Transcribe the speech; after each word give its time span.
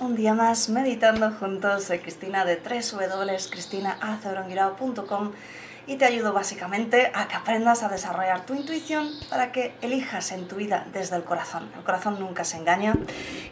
Un 0.00 0.16
día 0.16 0.34
más 0.34 0.68
meditando 0.70 1.30
juntos. 1.30 1.84
Soy 1.84 2.00
Cristina 2.00 2.44
de 2.44 2.56
www.cristinaazoronguirao.com 2.56 5.30
y 5.88 5.96
te 5.96 6.04
ayudo 6.04 6.34
básicamente 6.34 7.10
a 7.14 7.28
que 7.28 7.34
aprendas 7.34 7.82
a 7.82 7.88
desarrollar 7.88 8.44
tu 8.44 8.54
intuición 8.54 9.10
para 9.30 9.52
que 9.52 9.74
elijas 9.80 10.32
en 10.32 10.46
tu 10.46 10.56
vida 10.56 10.86
desde 10.92 11.16
el 11.16 11.24
corazón. 11.24 11.70
El 11.74 11.82
corazón 11.82 12.20
nunca 12.20 12.44
se 12.44 12.58
engaña 12.58 12.94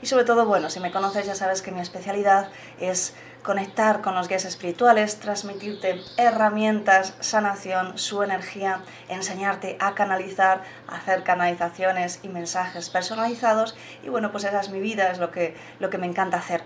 y 0.02 0.06
sobre 0.06 0.24
todo, 0.24 0.44
bueno, 0.44 0.68
si 0.68 0.78
me 0.78 0.92
conoces 0.92 1.26
ya 1.26 1.34
sabes 1.34 1.62
que 1.62 1.72
mi 1.72 1.80
especialidad 1.80 2.50
es 2.78 3.14
conectar 3.42 4.02
con 4.02 4.14
los 4.14 4.28
guías 4.28 4.44
espirituales, 4.44 5.18
transmitirte 5.18 6.02
herramientas, 6.18 7.14
sanación, 7.20 7.96
su 7.96 8.22
energía, 8.22 8.82
enseñarte 9.08 9.78
a 9.80 9.94
canalizar, 9.94 10.62
hacer 10.88 11.22
canalizaciones 11.22 12.20
y 12.22 12.28
mensajes 12.28 12.90
personalizados 12.90 13.76
y 14.04 14.10
bueno, 14.10 14.30
pues 14.30 14.44
esa 14.44 14.60
es 14.60 14.68
mi 14.68 14.80
vida, 14.80 15.10
es 15.10 15.18
lo 15.18 15.30
que, 15.30 15.56
lo 15.78 15.88
que 15.88 15.96
me 15.96 16.06
encanta 16.06 16.36
hacer. 16.36 16.64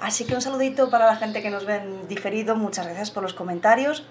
Así 0.00 0.24
que 0.24 0.34
un 0.34 0.42
saludito 0.42 0.90
para 0.90 1.06
la 1.06 1.16
gente 1.16 1.40
que 1.40 1.50
nos 1.50 1.66
ve 1.66 1.76
en 1.76 2.08
diferido, 2.08 2.56
muchas 2.56 2.86
gracias 2.86 3.12
por 3.12 3.22
los 3.22 3.34
comentarios 3.34 4.04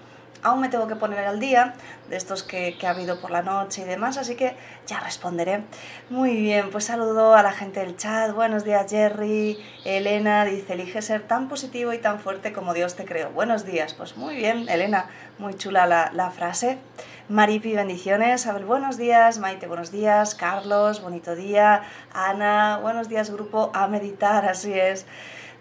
aún 0.44 0.60
me 0.60 0.68
tengo 0.68 0.86
que 0.86 0.94
poner 0.94 1.26
al 1.26 1.40
día 1.40 1.74
de 2.08 2.16
estos 2.16 2.42
que, 2.42 2.76
ha 2.84 2.90
habido 2.90 3.20
por 3.20 3.30
la 3.30 3.42
noche 3.42 3.82
y 3.82 3.84
demás, 3.84 4.18
así 4.18 4.36
que 4.36 4.54
ya 4.86 5.00
responderé. 5.00 5.64
Muy 6.10 6.36
bien, 6.36 6.70
pues 6.70 6.84
saludo 6.84 7.34
a 7.34 7.42
la 7.42 7.52
gente 7.52 7.80
del 7.80 7.96
chat. 7.96 8.32
Buenos 8.32 8.62
días, 8.62 8.88
Jerry. 8.88 9.58
Elena 9.84 10.44
dice: 10.44 10.74
Elige 10.74 11.02
ser 11.02 11.22
tan 11.22 11.48
positivo 11.48 11.92
y 11.92 11.98
tan 11.98 12.20
fuerte 12.20 12.52
como 12.52 12.74
Dios 12.74 12.94
te 12.94 13.06
creó. 13.06 13.30
Buenos 13.30 13.64
días, 13.64 13.94
pues 13.94 14.16
muy 14.16 14.36
bien, 14.36 14.68
Elena, 14.68 15.08
muy 15.38 15.54
chula 15.54 15.86
la, 15.86 16.30
frase. 16.30 16.78
Maripi, 17.28 17.72
bendiciones. 17.74 18.46
Abel, 18.46 18.66
buenos 18.66 18.98
días. 18.98 19.38
Maite, 19.38 19.66
buenos 19.66 19.90
días. 19.90 20.34
Carlos, 20.34 21.00
bonito 21.00 21.34
día. 21.34 21.82
Ana, 22.12 22.78
buenos 22.82 23.08
días, 23.08 23.30
grupo 23.30 23.70
a 23.72 23.88
meditar, 23.88 24.44
así 24.44 24.74
es. 24.74 25.06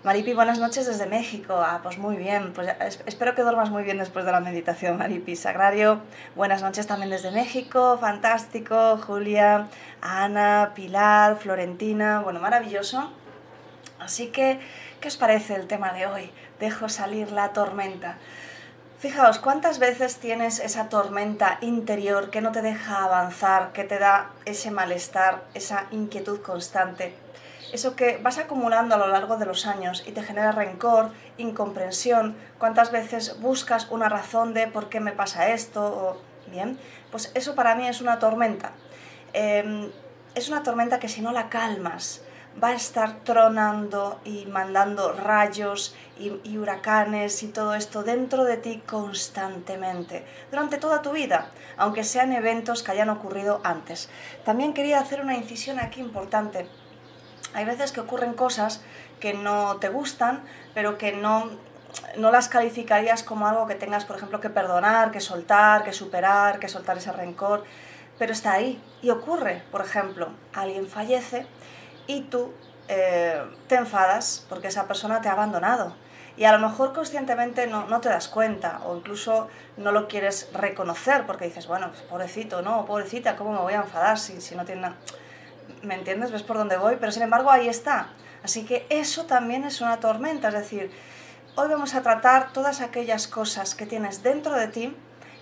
Maripi, 0.04 0.34
buenas 0.34 0.60
noches 0.60 0.86
desde 0.86 1.06
México. 1.06 1.54
Ah, 1.56 1.80
pues 1.82 1.98
muy 1.98 2.18
bien. 2.18 2.52
Pues 2.52 2.76
espero 3.06 3.36
que 3.36 3.42
duermas 3.42 3.70
muy 3.70 3.84
bien 3.84 4.00
después 4.00 4.26
de 4.26 4.34
la 4.34 4.42
meditación, 4.42 4.98
Maripi. 4.98 5.38
Sagrario, 5.38 6.02
buenas 6.36 6.62
noches 6.62 6.88
también 6.88 7.10
desde 7.10 7.32
México. 7.32 7.98
Fantástico. 8.02 8.98
Julia, 8.98 9.70
Ana, 10.02 10.74
Pilar, 10.76 11.38
Florentina. 11.38 12.20
Bueno, 12.20 12.42
maravilloso. 12.42 13.14
Así 13.98 14.28
que, 14.28 14.60
¿qué 15.00 15.08
os 15.08 15.16
parece 15.16 15.56
el 15.56 15.68
tema 15.68 15.94
de 15.94 16.06
hoy? 16.06 16.30
Dejo 16.60 16.90
salir 16.90 17.32
la 17.32 17.54
tormenta. 17.54 18.18
Fijaos, 19.00 19.40
¿cuántas 19.40 19.80
veces 19.80 20.18
tienes 20.18 20.60
esa 20.60 20.90
tormenta 20.90 21.60
interior 21.62 22.30
que 22.30 22.42
no 22.42 22.52
te 22.52 22.62
deja 22.62 23.06
avanzar, 23.06 23.72
que 23.72 23.86
te 23.86 24.00
da 24.00 24.32
ese 24.44 24.70
malestar, 24.70 25.46
esa 25.54 25.86
inquietud 25.92 26.42
constante? 26.42 27.23
Eso 27.74 27.96
que 27.96 28.18
vas 28.18 28.38
acumulando 28.38 28.94
a 28.94 28.98
lo 29.00 29.08
largo 29.08 29.38
de 29.38 29.48
los 29.48 29.66
años 29.66 30.04
y 30.06 30.12
te 30.12 30.22
genera 30.22 30.52
rencor, 30.52 31.10
incomprensión, 31.38 32.38
cuántas 32.60 32.92
veces 32.92 33.40
buscas 33.42 33.90
una 33.90 34.10
razón 34.10 34.54
de 34.54 34.68
por 34.68 34.90
qué 34.90 35.00
me 35.00 35.12
pasa 35.12 35.50
esto, 35.50 36.22
bien, 36.48 36.78
pues 37.12 37.32
eso 37.34 37.56
para 37.56 37.74
mí 37.74 37.88
es 37.88 38.00
una 38.00 38.20
tormenta. 38.20 38.74
Em, 39.34 39.90
es 40.36 40.50
una 40.50 40.62
tormenta 40.62 41.00
que 41.00 41.10
si 41.10 41.22
no 41.22 41.32
la 41.32 41.50
calmas, 41.50 42.22
va 42.64 42.68
a 42.70 42.74
estar 42.76 43.24
tronando 43.24 44.20
y 44.24 44.46
mandando 44.46 45.12
rayos 45.12 45.96
y, 46.20 46.58
huracanes 46.58 47.42
y 47.42 47.48
todo 47.48 47.74
esto 47.74 48.04
dentro 48.04 48.44
de 48.44 48.58
ti 48.58 48.84
constantemente, 48.86 50.24
durante 50.52 50.78
toda 50.78 51.02
tu 51.02 51.12
vida, 51.12 51.50
aunque 51.78 52.04
sean 52.04 52.32
eventos 52.34 52.84
que 52.84 52.92
hayan 52.92 53.10
ocurrido 53.10 53.62
antes. 53.64 54.10
También 54.46 54.76
quería 54.76 55.00
hacer 55.00 55.22
una 55.22 55.36
incisión 55.36 55.80
aquí 55.80 56.00
importante 56.00 56.68
hay 57.54 57.66
veces 57.66 57.92
que 57.92 58.02
ocurren 58.02 58.34
cosas 58.34 58.82
que 59.20 59.34
no 59.34 59.78
te 59.78 59.90
gustan, 59.90 60.44
pero 60.74 60.98
que 60.98 61.12
no, 61.14 61.50
no 62.18 62.32
las 62.32 62.50
calificarías 62.50 63.24
como 63.24 63.48
algo 63.48 63.68
que 63.68 63.76
tengas, 63.76 64.06
por 64.06 64.18
ejemplo, 64.18 64.42
que 64.42 64.50
perdonar, 64.50 65.12
que 65.12 65.22
soltar, 65.22 65.84
que 65.84 65.94
superar, 65.94 66.60
que 66.60 66.68
soltar 66.68 66.98
ese 66.98 67.12
rencor, 67.12 67.64
pero 68.18 68.34
está 68.34 68.54
ahí 68.54 68.82
y 69.02 69.10
ocurre. 69.10 69.64
Por 69.72 69.82
ejemplo, 69.82 70.30
alguien 70.54 70.88
fallece 70.88 71.46
y 72.08 72.22
tú 72.22 72.52
eh, 72.88 73.42
te 73.68 73.76
enfadas 73.76 74.46
porque 74.50 74.68
esa 74.68 74.88
persona 74.88 75.22
te 75.22 75.30
ha 75.30 75.34
abandonado. 75.34 75.96
Y 76.36 76.46
a 76.46 76.52
lo 76.52 76.68
mejor 76.68 76.94
conscientemente 76.94 77.68
no, 77.68 77.86
no, 77.88 78.02
te 78.02 78.10
das 78.10 78.28
cuenta 78.28 78.82
o 78.86 78.98
incluso 78.98 79.48
no 79.78 79.92
lo 79.92 80.08
quieres 80.08 80.50
reconocer 80.52 81.28
porque 81.28 81.46
dices, 81.46 81.68
bueno, 81.68 81.90
pues 81.90 82.02
pobrecito, 82.02 82.64
no, 82.64 82.86
pobrecita, 82.86 83.36
¿cómo 83.36 83.52
me 83.52 83.60
voy 83.60 83.74
a 83.74 83.82
enfadar 83.82 84.18
si, 84.18 84.42
si 84.42 84.56
no 84.56 84.66
tiene 84.66 84.82
nada? 84.82 84.96
¿Me 85.82 85.96
entiendes? 85.96 86.32
¿Ves 86.32 86.44
por 86.44 86.58
dónde 86.58 86.78
voy? 86.78 86.98
Pero 87.00 87.12
sin 87.12 87.24
embargo 87.24 87.52
ahí 87.52 87.68
está. 87.68 88.10
Así 88.44 88.66
que 88.66 88.86
eso 88.90 89.26
también 89.26 89.64
es 89.64 89.82
una 89.82 90.00
tormenta. 90.00 90.50
Es 90.50 90.54
decir, 90.54 90.92
hoy 91.56 91.70
vamos 91.70 91.96
a 91.96 92.02
tratar 92.02 92.52
todas 92.54 92.82
aquellas 92.82 93.28
cosas 93.28 93.76
que 93.76 93.86
tienes 93.86 94.24
dentro 94.24 94.56
de 94.56 94.68
ti 94.68 94.96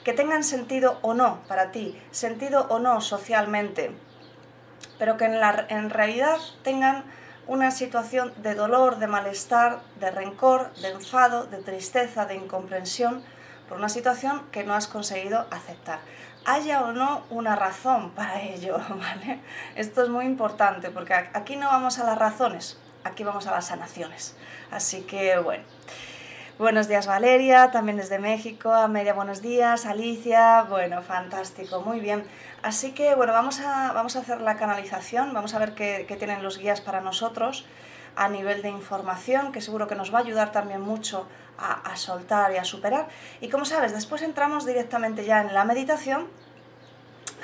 que 0.04 0.14
tengan 0.14 0.44
sentido 0.44 0.98
o 1.02 1.14
no 1.14 1.42
para 1.48 1.72
ti, 1.72 2.00
sentido 2.12 2.66
o 2.70 2.80
no 2.80 3.02
socialmente, 3.02 3.92
pero 4.98 5.18
que 5.18 5.26
en, 5.26 5.40
la, 5.40 5.66
en 5.70 5.90
realidad 5.90 6.38
tengan 6.64 7.04
una 7.48 7.72
situación 7.72 8.34
de 8.38 8.56
dolor, 8.56 8.98
de 8.98 9.08
malestar, 9.08 9.82
de 10.00 10.10
rencor, 10.12 10.74
de 10.76 10.90
enfado, 10.90 11.46
de 11.46 11.58
tristeza, 11.58 12.26
de 12.26 12.36
incomprensión 12.36 13.24
por 13.68 13.78
una 13.78 13.90
situación 13.90 14.44
que 14.52 14.64
no 14.64 14.74
has 14.74 14.88
conseguido 14.88 15.46
aceptar 15.52 16.00
haya 16.46 16.84
o 16.84 16.92
no 16.92 17.24
una 17.30 17.56
razón 17.56 18.12
para 18.12 18.42
ello, 18.42 18.78
¿vale? 18.90 19.40
Esto 19.76 20.04
es 20.04 20.10
muy 20.10 20.26
importante 20.26 20.90
porque 20.90 21.14
aquí 21.14 21.56
no 21.56 21.68
vamos 21.68 22.00
a 22.00 22.04
las 22.04 22.18
razones, 22.18 22.78
aquí 23.04 23.24
vamos 23.24 23.48
a 23.48 23.52
las 23.52 23.68
sanaciones. 23.68 24.36
Así 24.72 25.02
que 25.02 25.38
bueno. 25.40 25.64
Buenos 26.60 26.88
días 26.88 27.08
Valeria, 27.08 27.72
también 27.72 27.98
desde 27.98 28.20
México, 28.20 28.72
Amelia, 28.72 29.14
buenos 29.14 29.42
días, 29.42 29.88
Alicia, 29.88 30.68
bueno, 30.70 31.02
fantástico, 31.02 31.82
muy 31.82 32.00
bien. 32.00 32.24
Así 32.62 32.92
que 32.92 33.16
bueno, 33.16 33.34
vamos 33.34 33.62
a, 33.62 33.94
vamos 33.94 34.16
a 34.16 34.20
hacer 34.20 34.42
la 34.42 34.58
canalización, 34.58 35.34
vamos 35.34 35.56
a 35.56 35.60
ver 35.60 35.74
qué, 35.74 36.06
qué 36.08 36.18
tienen 36.18 36.44
los 36.44 36.60
guías 36.60 36.80
para 36.80 37.02
nosotros 37.02 37.66
a 38.16 38.30
nivel 38.30 38.62
de 38.62 38.70
información, 38.70 39.52
que 39.52 39.62
seguro 39.62 39.88
que 39.88 39.96
nos 39.96 40.14
va 40.14 40.20
a 40.20 40.22
ayudar 40.22 40.52
también 40.52 40.82
mucho 40.82 41.26
a, 41.62 41.96
soltar 41.96 42.52
y 42.54 42.58
a 42.58 42.64
superar. 42.64 43.08
Y 43.40 43.50
como 43.50 43.66
sabes, 43.66 43.94
después 43.94 44.22
entramos 44.22 44.66
directamente 44.66 45.26
ya 45.26 45.42
en 45.42 45.54
la 45.54 45.64
meditación, 45.64 46.28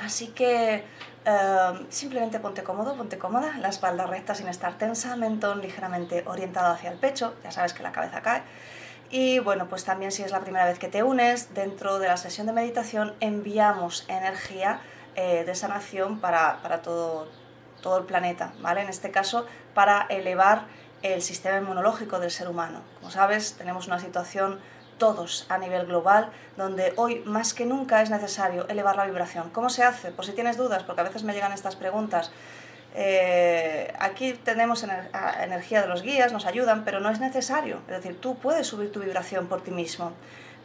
así 0.04 0.28
que 0.28 0.84
eh, 1.26 1.86
simplemente 1.90 2.40
ponte 2.40 2.64
cómodo, 2.64 2.96
ponte 2.96 3.18
cómoda, 3.18 3.58
la 3.60 3.70
espalda 3.70 4.06
recta 4.08 4.36
sin 4.36 4.48
estar 4.48 4.78
tensa, 4.78 5.16
mentón 5.16 5.62
ligeramente 5.62 6.24
orientado 6.26 6.74
hacia 6.74 6.92
el 6.92 6.98
pecho, 6.98 7.34
ya 7.44 7.52
sabes 7.52 7.74
que 7.74 7.84
la 7.84 7.92
cabeza 7.92 8.22
cae. 8.22 8.44
Y 9.10 9.40
bueno, 9.40 9.70
pues 9.70 9.86
también 9.86 10.12
si 10.12 10.24
es 10.24 10.32
la 10.32 10.42
primera 10.42 10.66
vez 10.66 10.80
que 10.80 10.90
te 10.90 11.02
unes, 11.02 11.54
dentro 11.54 12.00
de 12.00 12.08
la 12.08 12.18
sesión 12.18 12.46
de 12.46 12.54
meditación 12.54 13.14
enviamos 13.22 14.06
energía 14.10 14.82
eh, 15.16 15.46
de 15.46 15.56
sanación 15.56 16.20
para, 16.20 16.62
para 16.62 16.82
todo, 16.82 17.30
todo 17.82 17.98
el 18.00 18.06
planeta, 18.06 18.54
¿vale? 18.60 18.82
En 18.82 18.90
este 18.90 19.12
caso, 19.12 19.46
para 19.74 20.06
elevar 20.10 20.66
el 21.02 21.22
sistema 21.22 21.58
inmunológico 21.58 22.20
del 22.20 22.32
ser 22.32 22.48
humano. 22.48 22.82
Como 23.00 23.12
sabes, 23.12 23.54
tenemos 23.54 23.88
una 23.88 24.00
situación 24.00 24.60
todos 24.98 25.46
a 25.50 25.58
nivel 25.58 25.86
global, 25.86 26.32
donde 26.56 26.94
hoy 26.96 27.22
más 27.26 27.54
que 27.54 27.66
nunca 27.66 28.02
es 28.02 28.10
necesario 28.10 28.68
elevar 28.68 28.96
la 28.96 29.06
vibración. 29.06 29.50
¿Cómo 29.52 29.70
se 29.70 29.84
hace? 29.84 30.12
Por 30.12 30.26
si 30.26 30.32
tienes 30.32 30.58
dudas, 30.58 30.84
porque 30.84 31.02
a 31.02 31.04
veces 31.04 31.24
me 31.24 31.34
llegan 31.34 31.54
estas 31.54 31.76
preguntas. 31.76 32.32
Eh, 32.96 33.94
aquí 34.00 34.34
tenemos 34.34 34.84
energía 34.84 35.82
de 35.82 35.88
los 35.88 36.02
guías, 36.02 36.34
nos 36.34 36.48
ayudan, 36.48 36.84
pero 36.84 37.00
no 37.00 37.12
es 37.12 37.20
necesario. 37.20 37.80
Es 37.88 37.98
decir, 37.98 38.20
tú 38.20 38.38
puedes 38.38 38.66
subir 38.66 38.92
tu 38.92 39.00
vibración 39.00 39.48
por 39.48 39.62
ti 39.62 39.72
mismo. 39.72 40.14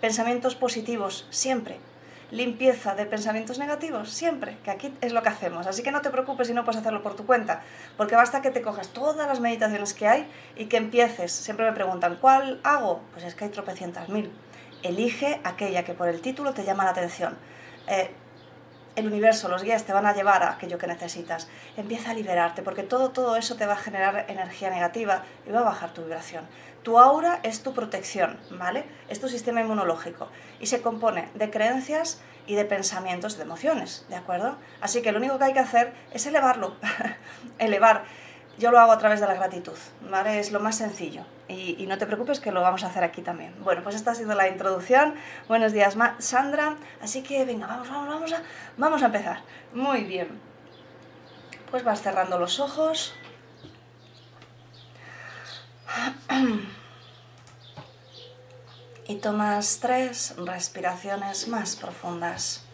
Pensamientos 0.01 0.55
positivos, 0.55 1.27
siempre 1.31 1.79
limpieza 2.32 2.94
de 2.94 3.05
pensamientos 3.05 3.58
negativos, 3.58 4.11
siempre, 4.11 4.56
que 4.64 4.70
aquí 4.70 4.93
es 5.02 5.12
lo 5.12 5.23
que 5.23 5.29
hacemos. 5.29 5.67
Así 5.67 5.82
que 5.82 5.93
no 5.93 6.00
te 6.00 6.11
preocupes 6.11 6.49
si 6.49 6.55
no 6.55 6.64
puedes 6.64 6.81
hacerlo 6.81 7.02
por 7.02 7.14
tu 7.14 7.26
cuenta, 7.26 7.62
porque 7.96 8.17
basta 8.17 8.40
que 8.40 8.50
te 8.50 8.62
cojas 8.62 8.88
todas 8.88 9.29
las 9.29 9.38
meditaciones 9.38 9.93
que 9.93 10.08
hay 10.08 10.26
y 10.56 10.64
que 10.64 10.79
empieces. 10.79 11.31
Siempre 11.31 11.67
me 11.67 11.73
preguntan, 11.73 12.17
¿cuál 12.20 12.58
hago? 12.64 13.02
Pues 13.12 13.25
es 13.25 13.34
que 13.34 13.44
hay 13.44 13.50
tropecientas 13.50 14.08
mil. 14.08 14.32
Elige 14.82 15.40
aquella 15.44 15.84
que 15.84 15.93
por 15.93 16.08
el 16.08 16.20
título 16.23 16.55
te 16.55 16.64
llama 16.64 16.84
la 16.84 16.90
atención. 16.90 17.37
Eh, 17.87 18.11
el 18.97 19.06
universo, 19.06 19.49
los 19.49 19.62
guías 19.62 19.85
te 19.85 19.93
van 19.93 20.06
a 20.06 20.15
llevar 20.15 20.43
a 20.43 20.53
aquello 20.53 20.79
que 20.79 20.87
necesitas. 20.87 21.49
Empieza 21.77 22.11
a 22.11 22.15
liberarte, 22.15 22.62
porque 22.62 22.83
todo, 22.83 23.11
todo 23.11 23.37
eso 23.37 23.56
te 23.56 23.67
va 23.67 23.75
a 23.75 23.77
generar 23.77 24.27
energía 24.29 24.71
negativa 24.71 25.23
y 25.47 25.50
va 25.50 25.61
a 25.61 25.65
bajar 25.65 25.93
tu 25.93 26.03
vibración. 26.03 26.47
Tu 26.83 26.99
aura 26.99 27.41
es 27.43 27.62
tu 27.62 27.73
protección, 27.75 28.39
¿vale? 28.50 28.85
Es 29.09 29.21
tu 29.21 29.29
sistema 29.29 29.61
inmunológico 29.61 30.29
y 30.61 30.67
se 30.67 30.83
compone 30.83 31.29
de 31.35 31.50
creencias 31.50 32.21
y 32.47 32.56
de 32.56 32.65
pensamientos, 32.65 33.37
de 33.37 33.44
emociones, 33.44 34.05
¿de 34.09 34.17
acuerdo? 34.17 34.56
Así 34.81 35.00
que 35.00 35.12
lo 35.12 35.19
único 35.19 35.39
que 35.39 35.44
hay 35.44 35.53
que 35.53 35.61
hacer 35.61 35.93
es 36.12 36.27
elevarlo, 36.27 36.77
elevar. 37.59 38.05
Yo 38.59 38.71
lo 38.71 38.79
hago 38.79 38.93
a 38.93 38.99
través 38.99 39.21
de 39.21 39.27
la 39.27 39.35
gratitud, 39.35 39.77
¿vale? 40.11 40.39
Es 40.39 40.53
lo 40.53 40.61
más 40.61 40.77
sencillo. 40.77 41.25
Y, 41.49 41.87
no 41.87 41.99
te 41.99 42.07
preocupes 42.07 42.41
que 42.41 42.53
lo 42.53 42.61
vamos 42.61 42.85
a 42.85 42.87
hacer 42.87 43.03
aquí 43.05 43.23
también. 43.23 43.55
Bueno, 43.63 43.83
pues 43.83 43.95
esta 43.95 44.13
ha 44.13 44.15
sido 44.15 44.35
la 44.35 44.49
introducción. 44.49 45.15
Buenos 45.49 45.73
días, 45.73 45.97
Sandra. 46.19 46.77
Así 47.03 47.23
que 47.23 47.45
venga, 47.45 47.67
vamos, 47.67 47.89
vamos, 47.89 48.09
vamos 48.09 48.33
a, 48.33 48.43
vamos 48.77 49.03
a 49.03 49.07
empezar. 49.07 49.41
Muy 49.75 50.05
bien. 50.05 50.29
Pues 51.71 51.85
vas 51.85 52.03
cerrando 52.03 52.39
los 52.39 52.61
ojos. 52.61 53.15
Y 59.09 59.17
tomas 59.17 59.81
tres 59.81 60.35
respiraciones 60.39 61.49
más 61.49 61.75
profundas. 61.77 62.65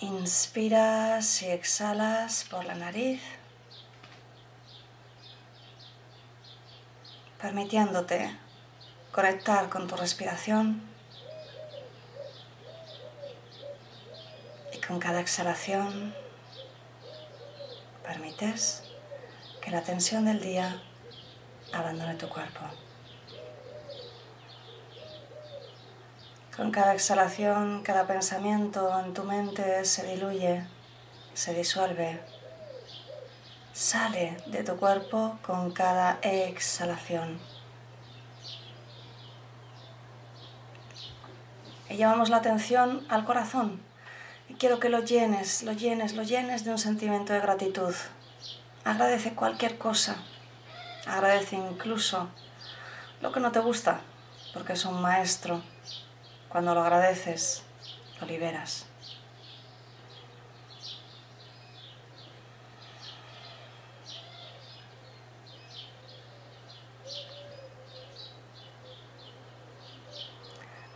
Inspiras 0.00 1.42
y 1.42 1.46
exhalas 1.46 2.44
por 2.48 2.64
la 2.64 2.76
nariz, 2.76 3.20
permitiéndote 7.42 8.30
conectar 9.10 9.68
con 9.68 9.88
tu 9.88 9.96
respiración 9.96 10.82
y 14.72 14.78
con 14.78 15.00
cada 15.00 15.20
exhalación 15.20 16.14
permites 18.04 18.84
que 19.60 19.72
la 19.72 19.82
tensión 19.82 20.26
del 20.26 20.40
día 20.40 20.80
abandone 21.72 22.14
tu 22.14 22.28
cuerpo. 22.28 22.60
Con 26.58 26.72
cada 26.72 26.92
exhalación, 26.92 27.84
cada 27.84 28.08
pensamiento 28.08 28.98
en 28.98 29.14
tu 29.14 29.22
mente 29.22 29.84
se 29.84 30.04
diluye, 30.04 30.66
se 31.32 31.54
disuelve, 31.54 32.20
sale 33.72 34.36
de 34.46 34.64
tu 34.64 34.76
cuerpo 34.76 35.38
con 35.46 35.70
cada 35.70 36.18
exhalación. 36.20 37.38
Y 41.88 41.94
llevamos 41.94 42.28
la 42.28 42.38
atención 42.38 43.06
al 43.08 43.24
corazón. 43.24 43.80
Y 44.48 44.54
quiero 44.54 44.80
que 44.80 44.88
lo 44.88 45.04
llenes, 45.04 45.62
lo 45.62 45.70
llenes, 45.70 46.16
lo 46.16 46.24
llenes 46.24 46.64
de 46.64 46.72
un 46.72 46.78
sentimiento 46.78 47.34
de 47.34 47.40
gratitud. 47.40 47.94
Agradece 48.84 49.32
cualquier 49.32 49.78
cosa. 49.78 50.16
Agradece 51.06 51.54
incluso 51.54 52.26
lo 53.20 53.30
que 53.30 53.38
no 53.38 53.52
te 53.52 53.60
gusta, 53.60 54.00
porque 54.52 54.72
es 54.72 54.84
un 54.84 55.00
maestro. 55.00 55.62
Cuando 56.48 56.74
lo 56.74 56.80
agradeces, 56.80 57.62
lo 58.20 58.26
liberas. 58.26 58.86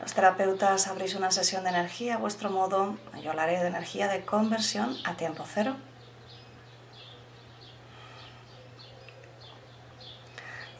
Los 0.00 0.14
terapeutas 0.14 0.88
abrís 0.88 1.14
una 1.14 1.30
sesión 1.30 1.64
de 1.64 1.70
energía 1.70 2.14
a 2.14 2.18
vuestro 2.18 2.50
modo. 2.50 2.96
Yo 3.22 3.30
hablaré 3.30 3.58
de 3.60 3.68
energía 3.68 4.08
de 4.08 4.24
conversión 4.24 4.96
a 5.04 5.14
tiempo 5.14 5.44
cero. 5.46 5.76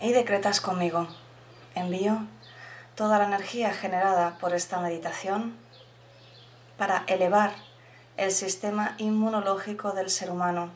Y 0.01 0.13
decretas 0.13 0.61
conmigo. 0.61 1.07
Envío 1.75 2.27
toda 2.95 3.19
la 3.19 3.25
energía 3.25 3.73
generada 3.73 4.39
por 4.39 4.55
esta 4.55 4.81
meditación 4.81 5.57
para 6.77 7.05
elevar 7.07 7.53
el 8.17 8.31
sistema 8.31 8.95
inmunológico 8.99 9.93
del 9.93 10.11
ser 10.11 10.31
humano, 10.31 10.71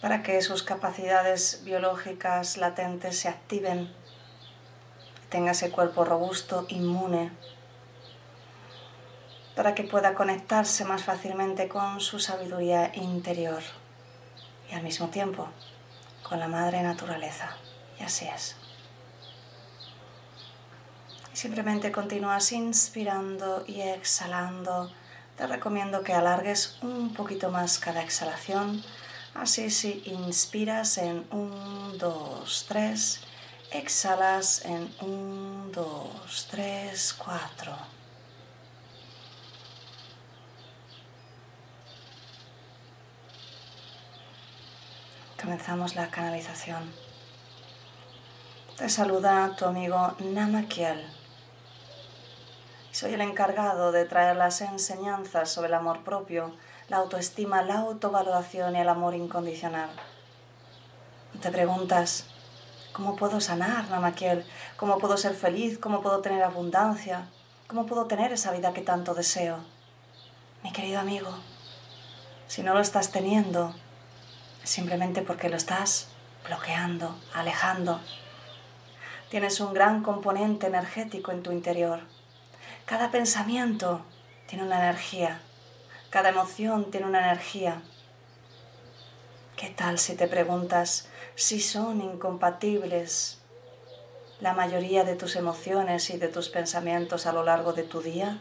para 0.00 0.22
que 0.22 0.42
sus 0.42 0.62
capacidades 0.62 1.62
biológicas 1.64 2.56
latentes 2.56 3.18
se 3.18 3.28
activen, 3.28 3.92
tenga 5.30 5.52
ese 5.52 5.70
cuerpo 5.70 6.04
robusto, 6.04 6.66
inmune, 6.68 7.30
para 9.56 9.74
que 9.74 9.84
pueda 9.84 10.14
conectarse 10.14 10.84
más 10.84 11.04
fácilmente 11.04 11.68
con 11.68 12.00
su 12.00 12.18
sabiduría 12.18 12.90
interior 12.94 13.62
y 14.70 14.74
al 14.74 14.82
mismo 14.82 15.08
tiempo 15.08 15.48
con 16.22 16.40
la 16.40 16.48
madre 16.48 16.82
naturaleza. 16.82 17.56
Y 17.98 18.02
así 18.02 18.26
es. 18.26 18.61
Simplemente 21.42 21.90
continúas 21.90 22.52
inspirando 22.52 23.64
y 23.66 23.80
exhalando. 23.80 24.92
Te 25.36 25.44
recomiendo 25.44 26.04
que 26.04 26.14
alargues 26.14 26.78
un 26.82 27.12
poquito 27.14 27.50
más 27.50 27.80
cada 27.80 28.00
exhalación. 28.00 28.80
Así 29.34 29.68
si 29.68 30.04
inspiras 30.06 30.98
en 30.98 31.26
1, 31.32 31.94
2, 31.98 32.66
3, 32.68 33.20
exhalas 33.72 34.64
en 34.66 34.94
1, 35.00 35.70
2, 35.72 36.48
3, 36.52 37.14
4. 37.14 37.76
Comenzamos 45.42 45.96
la 45.96 46.08
canalización. 46.08 46.88
Te 48.78 48.88
saluda 48.88 49.56
tu 49.56 49.64
amigo 49.64 50.14
Namakiel. 50.20 51.21
Soy 52.92 53.14
el 53.14 53.22
encargado 53.22 53.90
de 53.90 54.04
traer 54.04 54.36
las 54.36 54.60
enseñanzas 54.60 55.50
sobre 55.50 55.68
el 55.68 55.74
amor 55.74 56.04
propio, 56.04 56.54
la 56.88 56.98
autoestima, 56.98 57.62
la 57.62 57.78
autovaloración 57.78 58.76
y 58.76 58.80
el 58.80 58.88
amor 58.90 59.14
incondicional. 59.14 59.88
Te 61.40 61.50
preguntas, 61.50 62.26
¿cómo 62.92 63.16
puedo 63.16 63.40
sanar, 63.40 63.88
Namakiel? 63.88 64.44
¿Cómo 64.76 64.98
puedo 64.98 65.16
ser 65.16 65.32
feliz? 65.32 65.78
¿Cómo 65.78 66.02
puedo 66.02 66.20
tener 66.20 66.42
abundancia? 66.42 67.28
¿Cómo 67.66 67.86
puedo 67.86 68.04
tener 68.04 68.30
esa 68.30 68.52
vida 68.52 68.74
que 68.74 68.82
tanto 68.82 69.14
deseo? 69.14 69.56
Mi 70.62 70.70
querido 70.70 71.00
amigo, 71.00 71.30
si 72.46 72.62
no 72.62 72.74
lo 72.74 72.80
estás 72.80 73.10
teniendo, 73.10 73.74
simplemente 74.64 75.22
porque 75.22 75.48
lo 75.48 75.56
estás 75.56 76.08
bloqueando, 76.44 77.16
alejando. 77.32 78.00
Tienes 79.30 79.60
un 79.60 79.72
gran 79.72 80.02
componente 80.02 80.66
energético 80.66 81.32
en 81.32 81.42
tu 81.42 81.52
interior. 81.52 82.11
Cada 82.84 83.12
pensamiento 83.12 84.02
tiene 84.46 84.64
una 84.64 84.78
energía, 84.78 85.40
cada 86.10 86.30
emoción 86.30 86.90
tiene 86.90 87.06
una 87.06 87.20
energía. 87.20 87.80
¿Qué 89.56 89.70
tal 89.70 89.98
si 89.98 90.16
te 90.16 90.26
preguntas 90.26 91.08
si 91.36 91.60
son 91.60 92.00
incompatibles 92.00 93.38
la 94.40 94.52
mayoría 94.52 95.04
de 95.04 95.14
tus 95.14 95.36
emociones 95.36 96.10
y 96.10 96.18
de 96.18 96.26
tus 96.26 96.48
pensamientos 96.48 97.26
a 97.26 97.32
lo 97.32 97.44
largo 97.44 97.72
de 97.72 97.84
tu 97.84 98.02
día? 98.02 98.40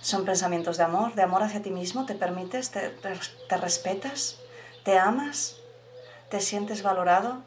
¿Son 0.00 0.24
pensamientos 0.24 0.78
de 0.78 0.84
amor, 0.84 1.14
de 1.14 1.22
amor 1.22 1.42
hacia 1.42 1.62
ti 1.62 1.70
mismo? 1.70 2.06
¿Te 2.06 2.14
permites? 2.14 2.70
¿Te, 2.70 2.90
respetas? 3.58 4.38
¿Te 4.82 4.98
amas? 4.98 5.56
¿Te 6.30 6.40
sientes 6.40 6.82
valorado? 6.82 7.42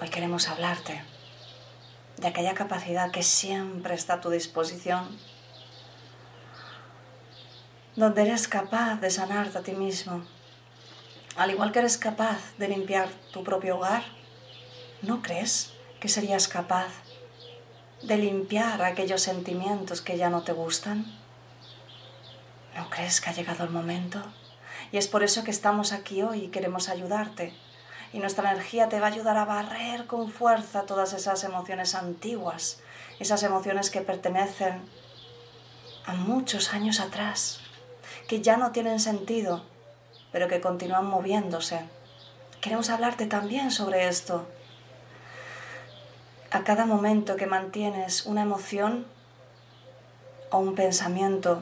Hoy 0.00 0.08
queremos 0.08 0.48
hablarte 0.48 1.15
de 2.16 2.28
aquella 2.28 2.54
capacidad 2.54 3.10
que 3.10 3.22
siempre 3.22 3.94
está 3.94 4.14
a 4.14 4.20
tu 4.20 4.30
disposición, 4.30 5.08
donde 7.94 8.22
eres 8.22 8.48
capaz 8.48 8.96
de 9.00 9.10
sanarte 9.10 9.58
a 9.58 9.62
ti 9.62 9.72
mismo, 9.72 10.22
al 11.36 11.50
igual 11.50 11.72
que 11.72 11.80
eres 11.80 11.98
capaz 11.98 12.56
de 12.58 12.68
limpiar 12.68 13.08
tu 13.32 13.44
propio 13.44 13.76
hogar, 13.76 14.04
¿no 15.02 15.20
crees 15.20 15.72
que 16.00 16.08
serías 16.08 16.48
capaz 16.48 16.92
de 18.02 18.16
limpiar 18.16 18.82
aquellos 18.82 19.22
sentimientos 19.22 20.00
que 20.00 20.16
ya 20.16 20.30
no 20.30 20.42
te 20.42 20.52
gustan? 20.52 21.04
¿No 22.74 22.88
crees 22.90 23.20
que 23.20 23.30
ha 23.30 23.34
llegado 23.34 23.64
el 23.64 23.70
momento? 23.70 24.22
Y 24.92 24.98
es 24.98 25.08
por 25.08 25.22
eso 25.22 25.44
que 25.44 25.50
estamos 25.50 25.92
aquí 25.92 26.22
hoy 26.22 26.44
y 26.44 26.48
queremos 26.48 26.88
ayudarte. 26.88 27.54
Y 28.16 28.18
nuestra 28.18 28.50
energía 28.50 28.88
te 28.88 28.98
va 28.98 29.08
a 29.08 29.10
ayudar 29.10 29.36
a 29.36 29.44
barrer 29.44 30.06
con 30.06 30.30
fuerza 30.30 30.86
todas 30.86 31.12
esas 31.12 31.44
emociones 31.44 31.94
antiguas, 31.94 32.80
esas 33.20 33.42
emociones 33.42 33.90
que 33.90 34.00
pertenecen 34.00 34.80
a 36.06 36.14
muchos 36.14 36.72
años 36.72 36.98
atrás, 37.00 37.60
que 38.26 38.40
ya 38.40 38.56
no 38.56 38.72
tienen 38.72 39.00
sentido, 39.00 39.64
pero 40.32 40.48
que 40.48 40.62
continúan 40.62 41.04
moviéndose. 41.04 41.80
Queremos 42.62 42.88
hablarte 42.88 43.26
también 43.26 43.70
sobre 43.70 44.08
esto. 44.08 44.46
a 46.50 46.64
cada 46.64 46.86
momento 46.86 47.36
que 47.36 47.46
mantienes 47.46 48.24
una 48.24 48.40
emoción 48.40 49.04
o 50.50 50.56
un 50.56 50.74
pensamiento 50.74 51.60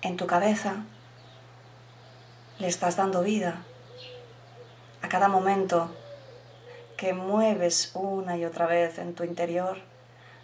en 0.00 0.16
tu 0.16 0.26
cabeza, 0.26 0.76
le 2.58 2.68
estás 2.68 2.96
dando 2.96 3.22
vida. 3.22 3.66
A 5.02 5.08
cada 5.08 5.28
momento 5.28 5.90
que 6.96 7.12
mueves 7.14 7.92
una 7.94 8.36
y 8.36 8.44
otra 8.44 8.66
vez 8.66 8.98
en 8.98 9.14
tu 9.14 9.24
interior, 9.24 9.78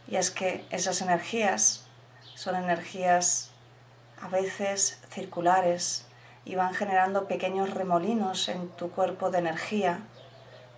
y 0.09 0.17
es 0.17 0.31
que 0.31 0.65
esas 0.71 1.03
energías 1.03 1.87
son 2.35 2.55
energías 2.55 3.51
a 4.23 4.29
veces 4.29 4.99
circulares 5.11 6.07
y 6.45 6.55
van 6.55 6.75
generando 6.75 7.27
pequeños 7.27 7.75
remolinos 7.75 8.49
en 8.49 8.69
tu 8.71 8.91
cuerpo 8.91 9.31
de 9.31 9.39
energía 9.39 10.01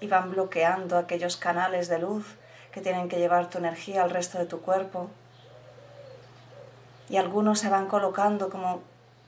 y 0.00 0.06
van 0.06 0.30
bloqueando 0.30 0.96
aquellos 0.96 1.36
canales 1.36 1.88
de 1.88 1.98
luz 1.98 2.36
que 2.72 2.80
tienen 2.80 3.08
que 3.08 3.18
llevar 3.18 3.50
tu 3.50 3.58
energía 3.58 4.02
al 4.02 4.10
resto 4.10 4.38
de 4.38 4.46
tu 4.46 4.60
cuerpo. 4.60 5.10
Y 7.08 7.16
algunos 7.16 7.60
se 7.60 7.68
van 7.68 7.86
colocando 7.86 8.50
como 8.50 8.82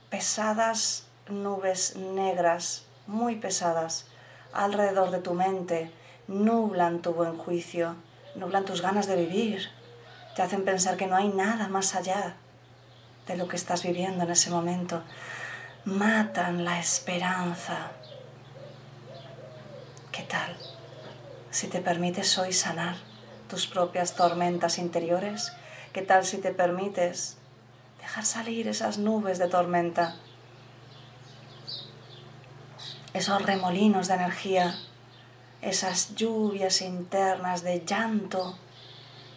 pesadas 0.09 1.07
nubes 1.29 1.97
negras, 1.97 2.87
muy 3.07 3.37
pesadas, 3.37 4.07
alrededor 4.53 5.11
de 5.11 5.19
tu 5.21 5.35
mente, 5.35 5.91
nublan 6.29 7.03
tu 7.03 7.13
buen 7.13 7.37
juicio, 7.37 7.97
nublan 8.35 8.65
tus 8.65 8.83
ganas 8.83 9.07
de 9.07 9.17
vivir, 9.17 9.69
te 10.35 10.43
hacen 10.43 10.65
pensar 10.65 10.97
que 10.97 11.07
no 11.07 11.17
hay 11.17 11.29
nada 11.29 11.69
más 11.69 11.95
allá 11.95 12.37
de 13.27 13.37
lo 13.37 13.49
que 13.49 13.57
estás 13.57 13.83
viviendo 13.83 14.25
en 14.25 14.31
ese 14.31 14.51
momento, 14.51 15.03
matan 15.85 16.65
la 16.65 16.79
esperanza. 16.79 17.93
¿Qué 20.13 20.23
tal 20.23 20.57
si 21.51 21.69
te 21.69 21.81
permites 21.81 22.39
hoy 22.39 22.53
sanar 22.53 22.97
tus 23.49 23.67
propias 23.67 24.15
tormentas 24.15 24.79
interiores? 24.79 25.53
¿Qué 25.93 26.03
tal 26.03 26.25
si 26.25 26.39
te 26.39 26.53
permites 26.53 27.37
dejar 28.01 28.25
salir 28.25 28.69
esas 28.69 28.99
nubes 28.99 29.39
de 29.39 29.49
tormenta? 29.49 30.17
Esos 33.13 33.43
remolinos 33.43 34.09
de 34.09 34.15
energía 34.15 34.75
esas 35.63 36.15
lluvias 36.15 36.81
internas 36.81 37.63
de 37.63 37.85
llanto 37.85 38.57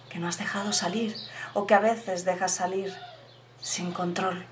que 0.10 0.20
no 0.20 0.27
has 0.27 0.38
dejado 0.38 0.72
salir 0.72 1.15
o 1.53 1.68
que 1.68 1.74
a 1.74 1.80
veces 1.80 2.24
dejas 2.24 2.53
salir 2.53 2.94
sin 3.62 3.92
control. 3.92 4.46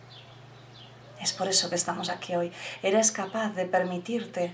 Es 1.21 1.33
por 1.33 1.47
eso 1.47 1.69
que 1.69 1.75
estamos 1.75 2.09
aquí 2.09 2.35
hoy. 2.35 2.51
Eres 2.81 3.11
capaz 3.11 3.49
de 3.49 3.65
permitirte, 3.65 4.53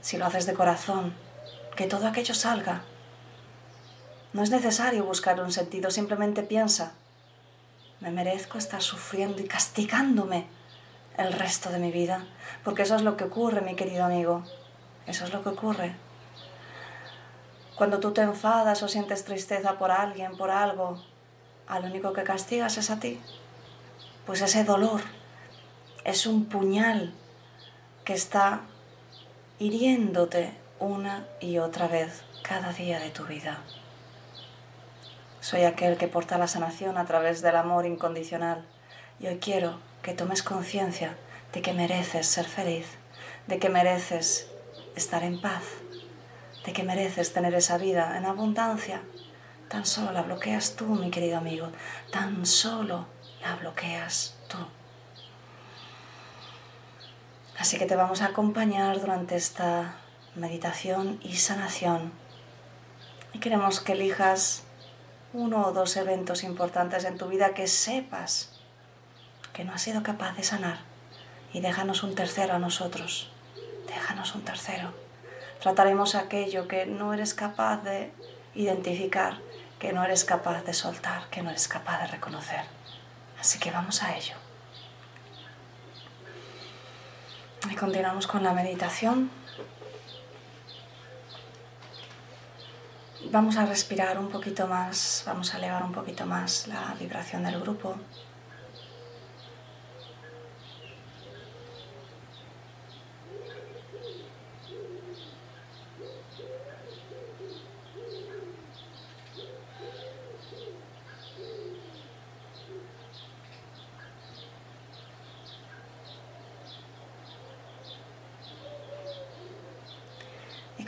si 0.00 0.18
lo 0.18 0.26
haces 0.26 0.46
de 0.46 0.54
corazón, 0.54 1.14
que 1.76 1.86
todo 1.86 2.06
aquello 2.06 2.34
salga. 2.34 2.82
No 4.32 4.42
es 4.42 4.50
necesario 4.50 5.04
buscar 5.04 5.40
un 5.40 5.52
sentido, 5.52 5.90
simplemente 5.90 6.42
piensa, 6.42 6.92
me 8.00 8.10
merezco 8.10 8.58
estar 8.58 8.82
sufriendo 8.82 9.40
y 9.40 9.44
castigándome 9.46 10.46
el 11.20 11.34
resto 11.34 11.70
de 11.70 11.78
mi 11.78 11.92
vida, 11.92 12.24
porque 12.64 12.82
eso 12.82 12.96
es 12.96 13.02
lo 13.02 13.16
que 13.16 13.24
ocurre, 13.24 13.60
mi 13.60 13.76
querido 13.76 14.04
amigo. 14.04 14.42
Eso 15.06 15.24
es 15.24 15.32
lo 15.32 15.42
que 15.42 15.50
ocurre. 15.50 15.94
Cuando 17.76 18.00
tú 18.00 18.12
te 18.12 18.22
enfadas 18.22 18.82
o 18.82 18.88
sientes 18.88 19.24
tristeza 19.24 19.78
por 19.78 19.90
alguien, 19.90 20.36
por 20.36 20.50
algo, 20.50 21.02
al 21.66 21.84
único 21.84 22.12
que 22.12 22.24
castigas 22.24 22.78
es 22.78 22.90
a 22.90 23.00
ti. 23.00 23.20
Pues 24.24 24.40
ese 24.40 24.64
dolor 24.64 25.02
es 26.04 26.26
un 26.26 26.46
puñal 26.46 27.12
que 28.04 28.14
está 28.14 28.62
hiriéndote 29.58 30.54
una 30.78 31.26
y 31.40 31.58
otra 31.58 31.86
vez 31.86 32.22
cada 32.42 32.72
día 32.72 32.98
de 32.98 33.10
tu 33.10 33.24
vida. 33.24 33.58
Soy 35.40 35.64
aquel 35.64 35.98
que 35.98 36.08
porta 36.08 36.38
la 36.38 36.48
sanación 36.48 36.96
a 36.96 37.04
través 37.04 37.42
del 37.42 37.56
amor 37.56 37.84
incondicional 37.84 38.64
y 39.18 39.26
hoy 39.26 39.38
quiero 39.38 39.89
que 40.02 40.14
tomes 40.14 40.42
conciencia 40.42 41.16
de 41.52 41.62
que 41.62 41.72
mereces 41.72 42.26
ser 42.26 42.46
feliz, 42.46 42.86
de 43.46 43.58
que 43.58 43.68
mereces 43.68 44.48
estar 44.96 45.22
en 45.22 45.40
paz, 45.40 45.64
de 46.64 46.72
que 46.72 46.82
mereces 46.82 47.32
tener 47.32 47.54
esa 47.54 47.78
vida 47.78 48.16
en 48.16 48.26
abundancia, 48.26 49.02
tan 49.68 49.86
solo 49.86 50.12
la 50.12 50.22
bloqueas 50.22 50.76
tú, 50.76 50.86
mi 50.86 51.10
querido 51.10 51.38
amigo, 51.38 51.68
tan 52.12 52.46
solo 52.46 53.06
la 53.42 53.56
bloqueas 53.56 54.36
tú. 54.48 54.58
Así 57.58 57.78
que 57.78 57.86
te 57.86 57.96
vamos 57.96 58.22
a 58.22 58.26
acompañar 58.26 59.00
durante 59.00 59.36
esta 59.36 59.96
meditación 60.34 61.20
y 61.22 61.36
sanación. 61.36 62.12
Y 63.32 63.38
queremos 63.38 63.80
que 63.80 63.92
elijas 63.92 64.62
uno 65.32 65.66
o 65.66 65.72
dos 65.72 65.96
eventos 65.96 66.42
importantes 66.42 67.04
en 67.04 67.18
tu 67.18 67.28
vida 67.28 67.54
que 67.54 67.66
sepas 67.66 68.59
que 69.60 69.64
no 69.66 69.74
has 69.74 69.82
sido 69.82 70.02
capaz 70.02 70.32
de 70.36 70.42
sanar. 70.42 70.78
Y 71.52 71.60
déjanos 71.60 72.02
un 72.02 72.14
tercero 72.14 72.54
a 72.54 72.58
nosotros. 72.58 73.30
Déjanos 73.86 74.34
un 74.34 74.42
tercero 74.42 74.92
trataremos 75.60 76.14
aquello 76.14 76.66
que 76.66 76.86
no 76.86 77.12
eres 77.12 77.34
capaz 77.34 77.82
de 77.84 78.12
identificar, 78.54 79.38
que 79.78 79.92
no 79.92 80.02
eres 80.02 80.24
capaz 80.24 80.62
de 80.64 80.72
soltar, 80.72 81.28
que 81.30 81.42
no 81.42 81.50
eres 81.50 81.68
capaz 81.68 82.00
de 82.00 82.06
reconocer. 82.08 82.64
Así 83.38 83.58
que 83.58 83.70
vamos 83.70 84.02
a 84.02 84.16
ello. 84.16 84.34
Y 87.70 87.74
continuamos 87.74 88.26
con 88.26 88.42
la 88.42 88.52
meditación. 88.52 89.30
Vamos 93.30 93.58
a 93.58 93.66
respirar 93.66 94.18
un 94.18 94.30
poquito 94.30 94.66
más, 94.66 95.22
vamos 95.26 95.54
a 95.54 95.58
elevar 95.58 95.82
un 95.82 95.92
poquito 95.92 96.24
más 96.24 96.66
la 96.68 96.96
vibración 96.98 97.44
del 97.44 97.60
grupo. 97.60 97.96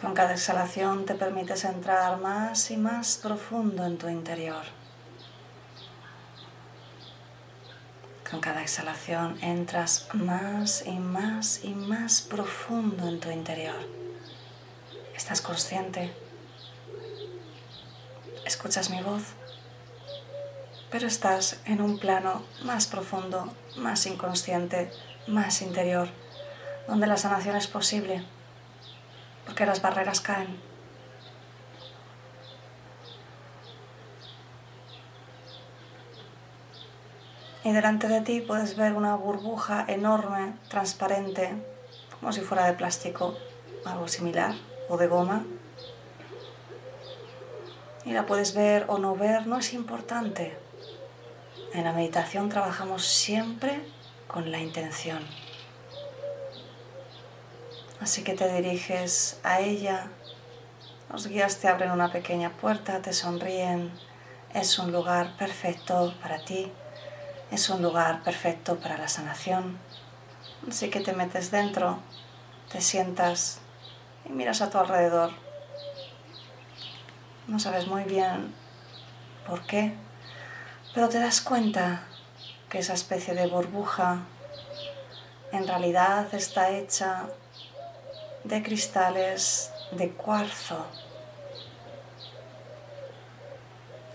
Con 0.03 0.15
cada 0.15 0.33
exhalación 0.33 1.07
te 1.07 1.15
permites 1.15 1.65
entrar 1.65 2.19
más 2.19 2.73
y 2.73 2.77
más 2.77 3.19
profundo 3.19 3.85
en 3.87 3.99
tu 3.99 4.09
interior. 4.09 4.65
Con 8.29 8.41
cada 8.41 8.63
exhalación 8.63 9.39
entras 9.43 10.09
más 10.13 10.85
y 10.85 10.99
más 10.99 11.63
y 11.63 11.69
más 11.69 12.21
profundo 12.21 13.07
en 13.07 13.21
tu 13.21 13.31
interior. 13.31 13.77
¿Estás 15.15 15.41
consciente? 15.41 16.13
¿Escuchas 18.45 18.91
mi 18.91 19.01
voz? 19.05 19.23
Pero 20.91 21.07
estás 21.07 21.61
en 21.65 21.81
un 21.81 22.01
plano 22.01 22.43
más 22.65 22.89
profundo, 22.89 23.55
más 23.77 24.05
inconsciente, 24.07 24.91
más 25.29 25.63
interior, 25.63 26.09
donde 26.89 27.07
la 27.07 27.17
sanación 27.17 27.55
es 27.55 27.69
posible 27.69 28.25
porque 29.63 29.71
las 29.71 29.81
barreras 29.81 30.21
caen. 30.21 30.61
Y 37.63 37.71
delante 37.71 38.09
de 38.09 38.23
ti 38.23 38.41
puedes 38.41 38.77
ver 38.77 38.95
una 38.95 39.15
burbuja 39.15 39.85
enorme, 39.87 40.55
transparente, 40.69 41.55
como 42.19 42.33
si 42.33 42.41
fuera 42.41 42.67
de 42.67 42.73
plástico, 42.73 43.37
algo 43.85 44.09
similar, 44.09 44.57
o 44.89 44.97
de 44.97 45.07
goma. 45.07 45.45
Y 48.05 48.15
la 48.15 48.27
puedes 48.27 48.57
ver 48.57 48.87
o 48.89 48.99
no 48.99 49.15
ver, 49.15 49.47
no 49.47 49.59
es 49.59 49.75
importante. 49.75 50.59
En 51.73 51.85
la 51.85 51.93
meditación 51.93 52.49
trabajamos 52.49 53.07
siempre 53.07 53.81
con 54.27 54.51
la 54.51 54.59
intención. 54.59 55.23
Así 58.03 58.25
que 58.25 58.35
te 58.35 58.53
diriges 58.53 59.39
a 59.45 59.61
ella, 59.61 60.09
los 61.13 61.29
guías 61.29 61.59
te 61.59 61.69
abren 61.69 61.93
una 61.93 62.11
pequeña 62.11 62.51
puerta, 62.51 63.01
te 63.01 63.13
sonríen, 63.13 63.93
es 64.55 64.77
un 64.81 64.91
lugar 64.91 65.37
perfecto 65.37 66.13
para 66.21 66.45
ti, 66.45 66.73
es 67.53 67.71
un 67.71 67.81
lugar 67.81 68.25
perfecto 68.25 68.81
para 68.81 68.99
la 68.99 69.07
sanación. 69.07 69.79
Así 70.69 70.91
que 70.91 70.99
te 70.99 71.13
metes 71.13 71.53
dentro, 71.53 72.01
te 72.73 72.81
sientas 72.81 73.61
y 74.25 74.31
miras 74.31 74.63
a 74.63 74.71
tu 74.71 74.79
alrededor. 74.79 75.31
No 77.47 77.61
sabes 77.61 77.87
muy 77.87 78.03
bien 78.03 78.53
por 79.47 79.65
qué, 79.65 79.95
pero 80.93 81.09
te 81.09 81.21
das 81.21 81.41
cuenta 81.41 82.03
que 82.69 82.81
esa 82.81 82.95
especie 82.95 83.35
de 83.35 83.47
burbuja 83.47 84.23
en 85.53 85.69
realidad 85.69 86.35
está 86.35 86.71
hecha 86.71 87.29
de 88.45 88.63
cristales 88.63 89.73
de 89.93 90.11
cuarzo. 90.11 90.87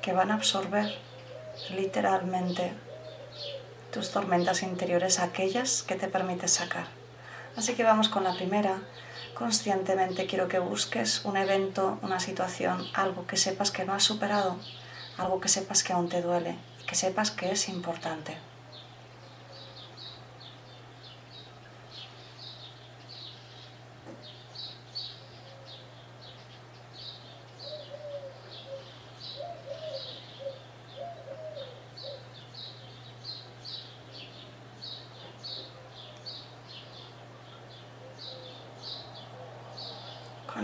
que 0.01 0.13
van 0.13 0.31
a 0.31 0.35
absorber 0.35 0.89
literalmente 1.75 2.71
tus 3.91 4.09
tormentas 4.09 4.63
interiores, 4.63 5.19
aquellas 5.19 5.83
que 5.83 5.95
te 5.95 6.07
permites 6.07 6.51
sacar. 6.51 6.87
Así 7.57 7.73
que 7.73 7.83
vamos 7.83 8.07
con 8.07 8.23
la 8.23 8.33
primera. 8.33 8.79
Conscientemente 9.33 10.25
quiero 10.25 10.47
que 10.47 10.59
busques 10.59 11.25
un 11.25 11.35
evento, 11.35 11.99
una 12.01 12.21
situación, 12.21 12.87
algo 12.93 13.27
que 13.27 13.35
sepas 13.35 13.69
que 13.69 13.83
no 13.83 13.93
has 13.93 14.03
superado, 14.03 14.55
algo 15.17 15.41
que 15.41 15.49
sepas 15.49 15.83
que 15.83 15.91
aún 15.91 16.07
te 16.07 16.21
duele 16.21 16.55
que 16.87 16.95
sepas 16.95 17.31
que 17.31 17.51
es 17.51 17.67
importante. 17.69 18.37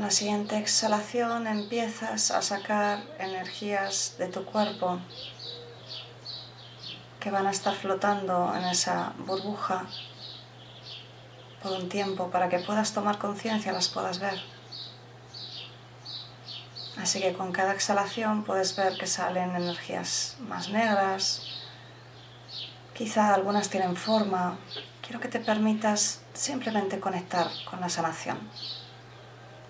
La 0.03 0.12
siguiente 0.12 0.57
exhalación 0.57 1.48
empiezas 1.48 2.29
a 2.31 2.41
sacar 2.41 3.01
energías 3.19 4.15
de 4.17 4.27
tu 4.27 4.43
cuerpo 4.43 5.00
que 7.22 7.31
van 7.31 7.48
a 7.48 7.51
estar 7.51 7.74
flotando 7.74 8.53
en 8.53 8.65
esa 8.65 9.13
burbuja 9.19 9.86
por 11.62 11.72
un 11.72 11.88
tiempo 11.88 12.29
para 12.29 12.50
que 12.50 12.60
puedas 12.60 12.93
tomar 12.93 13.17
conciencia, 13.17 13.72
las 13.72 13.88
puedas 13.88 14.19
ver. 14.19 14.41
Así 17.01 17.22
que 17.22 17.31
con 17.31 17.53
cada 17.53 17.72
exhalación 17.72 18.43
puedes 18.43 18.75
ver 18.75 18.98
que 18.98 19.07
salen 19.07 19.55
energías 19.55 20.36
más 20.41 20.67
negras, 20.67 21.43
quizá 22.93 23.33
algunas 23.33 23.69
tienen 23.69 23.95
forma. 23.95 24.57
Quiero 25.01 25.22
que 25.22 25.29
te 25.29 25.39
permitas 25.39 26.19
simplemente 26.33 27.00
conectar 27.00 27.48
con 27.69 27.79
la 27.79 27.88
sanación. 27.88 28.38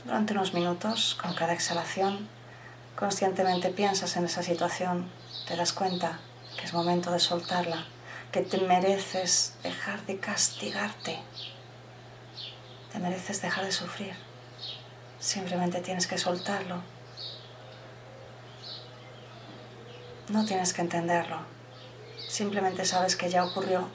Durante 0.05 0.33
unos 0.33 0.53
minutos, 0.53 1.15
con 1.21 1.33
cada 1.33 1.53
exhalación, 1.53 2.27
conscientemente 2.97 3.69
piensas 3.69 4.17
en 4.17 4.25
esa 4.25 4.43
situación, 4.43 5.09
te 5.47 5.55
das 5.55 5.71
cuenta 5.71 6.19
que 6.57 6.65
es 6.65 6.73
momento 6.73 7.09
de 7.09 7.19
soltarla, 7.19 7.85
que 8.33 8.41
te 8.41 8.57
mereces 8.57 9.55
dejar 9.63 10.05
de 10.05 10.19
castigarte, 10.19 11.19
te 12.91 12.99
mereces 12.99 13.41
dejar 13.41 13.63
de 13.63 13.71
sufrir. 13.71 14.13
Simplemente 15.19 15.79
tienes 15.79 16.05
que 16.05 16.17
soltarlo. 16.17 16.81
No 20.27 20.43
tienes 20.43 20.73
que 20.73 20.81
entenderlo. 20.81 21.37
Simplemente 22.27 22.83
sabes 22.83 23.15
que 23.15 23.29
ya 23.29 23.45
ocurrió 23.45 23.87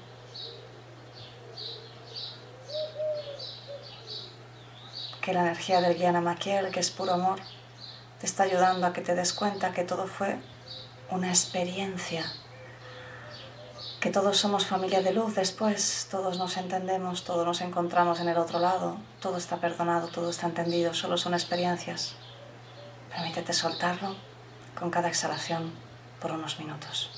que 5.28 5.34
la 5.34 5.42
energía 5.42 5.82
del 5.82 5.94
Guiana 5.94 6.22
Maquiel, 6.22 6.70
que 6.70 6.80
es 6.80 6.90
puro 6.90 7.12
amor, 7.12 7.38
te 8.18 8.24
está 8.24 8.44
ayudando 8.44 8.86
a 8.86 8.94
que 8.94 9.02
te 9.02 9.14
des 9.14 9.34
cuenta 9.34 9.74
que 9.74 9.84
todo 9.84 10.06
fue 10.06 10.38
una 11.10 11.28
experiencia, 11.28 12.24
que 14.00 14.08
todos 14.08 14.38
somos 14.38 14.64
familia 14.64 15.02
de 15.02 15.12
luz 15.12 15.34
después, 15.34 16.08
todos 16.10 16.38
nos 16.38 16.56
entendemos, 16.56 17.24
todos 17.24 17.44
nos 17.44 17.60
encontramos 17.60 18.20
en 18.20 18.28
el 18.28 18.38
otro 18.38 18.58
lado, 18.58 18.96
todo 19.20 19.36
está 19.36 19.58
perdonado, 19.58 20.08
todo 20.08 20.30
está 20.30 20.46
entendido, 20.46 20.94
solo 20.94 21.18
son 21.18 21.34
experiencias. 21.34 22.14
Permítete 23.10 23.52
soltarlo 23.52 24.16
con 24.78 24.88
cada 24.88 25.08
exhalación 25.08 25.74
por 26.22 26.32
unos 26.32 26.58
minutos. 26.58 27.17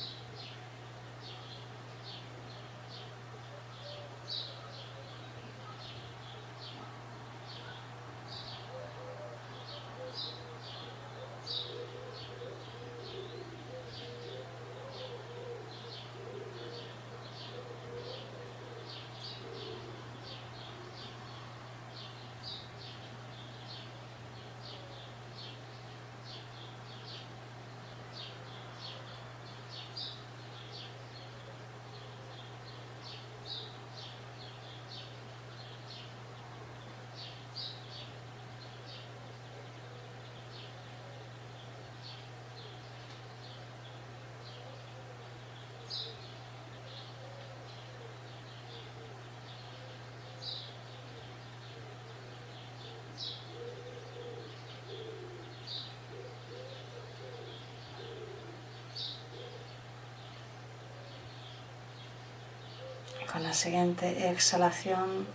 Con 63.31 63.45
la 63.45 63.53
siguiente 63.53 64.29
exhalación 64.29 65.29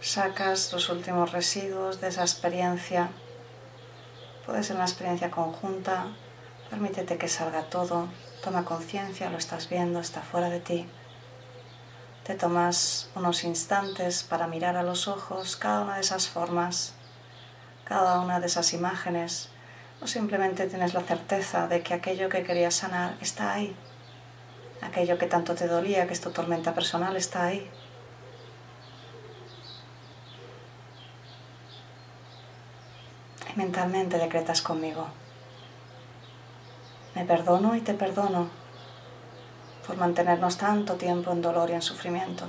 sacas 0.00 0.72
los 0.72 0.88
últimos 0.88 1.30
residuos 1.30 2.00
de 2.00 2.08
esa 2.08 2.22
experiencia. 2.22 3.08
Puede 4.44 4.64
ser 4.64 4.74
una 4.74 4.84
experiencia 4.84 5.30
conjunta, 5.30 6.06
permítete 6.70 7.16
que 7.16 7.28
salga 7.28 7.62
todo, 7.70 8.08
toma 8.42 8.64
conciencia, 8.64 9.30
lo 9.30 9.38
estás 9.38 9.68
viendo, 9.68 10.00
está 10.00 10.22
fuera 10.22 10.50
de 10.50 10.58
ti. 10.58 10.88
Te 12.24 12.34
tomas 12.34 13.08
unos 13.14 13.44
instantes 13.44 14.24
para 14.24 14.48
mirar 14.48 14.76
a 14.76 14.82
los 14.82 15.06
ojos 15.06 15.56
cada 15.56 15.82
una 15.82 15.94
de 15.94 16.00
esas 16.00 16.26
formas, 16.26 16.94
cada 17.84 18.18
una 18.18 18.40
de 18.40 18.46
esas 18.46 18.72
imágenes, 18.72 19.50
o 20.02 20.08
simplemente 20.08 20.66
tienes 20.66 20.94
la 20.94 21.02
certeza 21.02 21.68
de 21.68 21.80
que 21.84 21.94
aquello 21.94 22.28
que 22.28 22.42
querías 22.42 22.74
sanar 22.74 23.16
está 23.20 23.52
ahí, 23.52 23.76
aquello 24.82 25.18
que 25.18 25.26
tanto 25.26 25.54
te 25.54 25.66
dolía, 25.66 26.06
que 26.06 26.12
es 26.12 26.20
tu 26.20 26.30
tormenta 26.30 26.74
personal, 26.74 27.16
está 27.16 27.44
ahí. 27.44 27.68
Y 33.52 33.58
mentalmente 33.58 34.18
decretas 34.18 34.62
conmigo. 34.62 35.06
Me 37.14 37.24
perdono 37.24 37.76
y 37.76 37.80
te 37.80 37.94
perdono 37.94 38.48
por 39.86 39.96
mantenernos 39.96 40.56
tanto 40.56 40.94
tiempo 40.94 41.30
en 41.32 41.42
dolor 41.42 41.70
y 41.70 41.74
en 41.74 41.82
sufrimiento. 41.82 42.46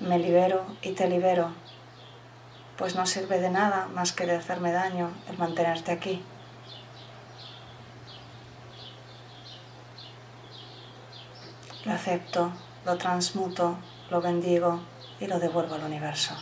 Me 0.00 0.18
libero 0.18 0.66
y 0.82 0.92
te 0.92 1.08
libero, 1.08 1.52
pues 2.76 2.94
no 2.96 3.06
sirve 3.06 3.40
de 3.40 3.50
nada 3.50 3.86
más 3.94 4.12
que 4.12 4.26
de 4.26 4.36
hacerme 4.36 4.72
daño 4.72 5.12
el 5.30 5.38
mantenerte 5.38 5.92
aquí. 5.92 6.22
Lo 11.84 11.92
acepto, 11.92 12.50
lo 12.86 12.96
transmuto, 12.96 13.76
lo 14.10 14.22
bendigo 14.22 14.80
y 15.20 15.26
lo 15.26 15.38
devuelvo 15.38 15.74
al 15.74 15.84
universo. 15.84 16.34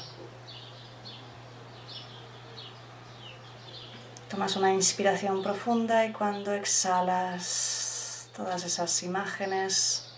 Tomas 4.31 4.55
una 4.55 4.73
inspiración 4.73 5.43
profunda 5.43 6.07
y 6.07 6.13
cuando 6.13 6.53
exhalas, 6.53 8.31
todas 8.37 8.65
esas 8.65 9.03
imágenes 9.03 10.15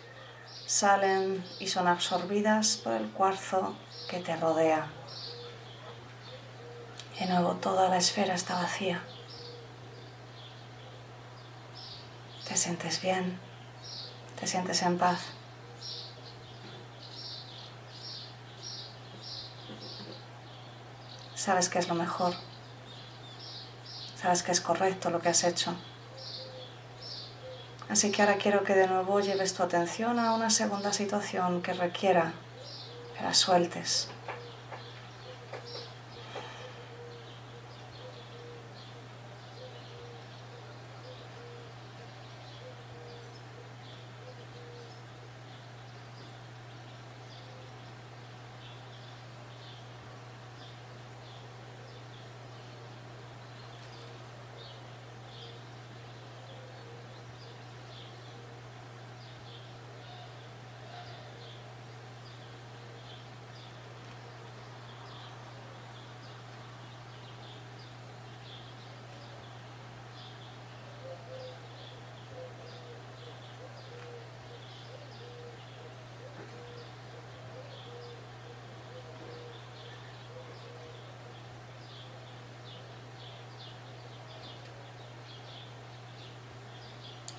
salen 0.67 1.43
y 1.59 1.69
son 1.69 1.89
absorbidas 1.89 2.77
por 2.77 2.93
el 2.93 3.11
cuarzo 3.11 3.75
que 4.11 4.21
te 4.21 4.37
rodea. 4.37 4.89
De 7.19 7.27
nuevo 7.27 7.55
toda 7.55 7.89
la 7.89 7.97
esfera 7.97 8.35
está 8.35 8.55
vacía. 8.57 9.03
Te 12.47 12.57
sientes 12.57 13.01
bien 13.01 13.41
te 14.45 14.51
sientes 14.51 14.83
en 14.83 14.99
paz. 14.99 15.21
Sabes 21.35 21.71
que 21.71 21.79
es 21.79 21.89
lo 21.89 21.95
mejor. 21.95 22.35
Sabes 24.21 24.43
que 24.43 24.53
es 24.53 24.61
correcto 24.61 25.09
lo 25.09 25.23
que 25.23 25.31
has 25.31 25.45
hecho. 25.45 25.75
Así 27.89 28.13
que 28.13 28.21
ahora 28.21 28.37
quiero 28.37 28.65
que 28.65 28.75
de 28.75 28.87
nuevo 28.87 29.19
lleves 29.21 29.55
tu 29.55 29.63
atención 29.63 30.19
a 30.19 30.35
una 30.35 30.51
segunda 30.51 30.93
situación 30.93 31.63
que 31.63 31.73
requiera 31.73 32.35
que 33.17 33.25
la 33.25 33.33
sueltes. 33.33 34.09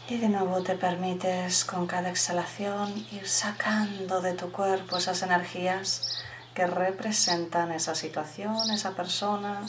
Y 0.07 0.17
de 0.17 0.29
nuevo 0.29 0.61
te 0.61 0.75
permites 0.75 1.65
con 1.65 1.87
cada 1.87 2.11
exhalación 2.11 3.07
ir 3.11 3.27
sacando 3.27 4.21
de 4.21 4.33
tu 4.33 4.51
cuerpo 4.51 4.97
esas 4.97 5.23
energías 5.23 6.19
que 6.53 6.67
representan 6.67 7.71
esa 7.71 7.95
situación, 7.95 8.69
esa 8.69 8.91
persona, 8.91 9.65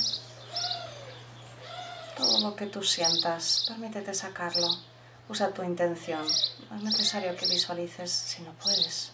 todo 2.18 2.40
lo 2.40 2.54
que 2.54 2.66
tú 2.66 2.82
sientas. 2.82 3.64
Permítete 3.66 4.12
sacarlo. 4.12 4.68
Usa 5.30 5.52
tu 5.52 5.62
intención. 5.62 6.26
No 6.70 6.76
es 6.76 6.82
necesario 6.82 7.34
que 7.34 7.46
visualices 7.46 8.10
si 8.10 8.42
no 8.42 8.52
puedes. 8.62 9.12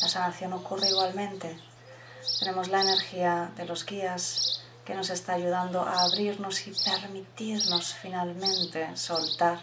La 0.00 0.08
sanación 0.08 0.52
ocurre 0.52 0.88
igualmente. 0.88 1.58
Tenemos 2.38 2.68
la 2.68 2.82
energía 2.82 3.50
de 3.56 3.64
los 3.64 3.84
guías 3.84 4.62
que 4.84 4.94
nos 4.94 5.10
está 5.10 5.32
ayudando 5.32 5.82
a 5.82 6.04
abrirnos 6.04 6.64
y 6.68 6.72
permitirnos 6.72 7.92
finalmente 7.92 8.96
soltar 8.96 9.58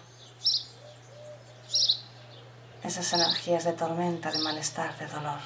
esas 2.86 3.12
energías 3.14 3.64
de 3.64 3.74
tormenta, 3.74 4.32
de 4.32 4.40
malestar, 4.40 4.98
de 4.98 5.08
dolor. 5.08 5.40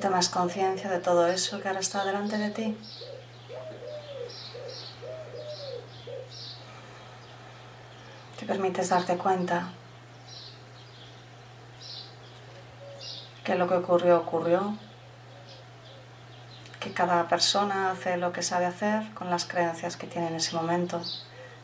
Tomas 0.00 0.30
conciencia 0.30 0.90
de 0.90 0.98
todo 0.98 1.26
eso 1.26 1.60
que 1.60 1.68
ahora 1.68 1.80
está 1.80 2.04
delante 2.04 2.38
de 2.38 2.50
ti. 2.50 2.76
Te 8.38 8.46
permites 8.46 8.88
darte 8.88 9.16
cuenta 9.18 9.68
que 13.44 13.54
lo 13.54 13.68
que 13.68 13.74
ocurrió 13.74 14.18
ocurrió, 14.18 14.76
que 16.80 16.92
cada 16.94 17.28
persona 17.28 17.90
hace 17.90 18.16
lo 18.16 18.32
que 18.32 18.42
sabe 18.42 18.64
hacer 18.64 19.12
con 19.12 19.28
las 19.28 19.44
creencias 19.44 19.98
que 19.98 20.06
tiene 20.06 20.28
en 20.28 20.36
ese 20.36 20.56
momento, 20.56 21.02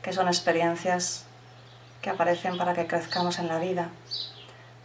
que 0.03 0.12
son 0.12 0.29
experiencias 0.29 1.25
que 2.03 2.11
aparecen 2.11 2.59
para 2.59 2.75
que 2.75 2.87
crezcamos 2.87 3.38
en 3.38 3.49
la 3.49 3.59
vida 3.59 3.88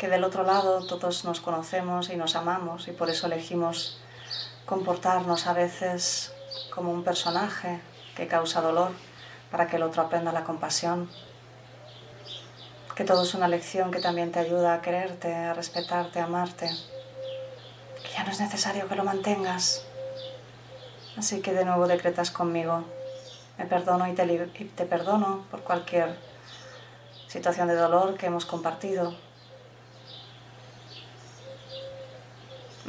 que 0.01 0.09
del 0.09 0.23
otro 0.23 0.41
lado 0.41 0.83
todos 0.87 1.25
nos 1.25 1.41
conocemos 1.41 2.09
y 2.09 2.15
nos 2.15 2.35
amamos 2.35 2.87
y 2.87 2.91
por 2.91 3.11
eso 3.11 3.27
elegimos 3.27 3.99
comportarnos 4.65 5.45
a 5.45 5.53
veces 5.53 6.33
como 6.73 6.91
un 6.91 7.03
personaje 7.03 7.79
que 8.15 8.25
causa 8.25 8.61
dolor 8.61 8.93
para 9.51 9.67
que 9.67 9.75
el 9.75 9.83
otro 9.83 10.01
aprenda 10.01 10.31
la 10.31 10.43
compasión. 10.43 11.07
Que 12.95 13.03
todo 13.03 13.21
es 13.21 13.35
una 13.35 13.47
lección 13.47 13.91
que 13.91 14.01
también 14.01 14.31
te 14.31 14.39
ayuda 14.39 14.73
a 14.73 14.81
quererte, 14.81 15.35
a 15.35 15.53
respetarte, 15.53 16.19
a 16.19 16.23
amarte. 16.23 16.71
Que 18.01 18.09
ya 18.17 18.23
no 18.23 18.31
es 18.31 18.39
necesario 18.39 18.87
que 18.87 18.95
lo 18.95 19.03
mantengas. 19.03 19.85
Así 21.15 21.41
que 21.41 21.53
de 21.53 21.63
nuevo 21.63 21.85
decretas 21.85 22.31
conmigo. 22.31 22.85
Me 23.59 23.67
perdono 23.67 24.07
y 24.07 24.15
te, 24.15 24.25
y 24.25 24.65
te 24.65 24.85
perdono 24.87 25.45
por 25.51 25.61
cualquier 25.61 26.17
situación 27.27 27.67
de 27.67 27.75
dolor 27.75 28.17
que 28.17 28.25
hemos 28.25 28.47
compartido 28.47 29.15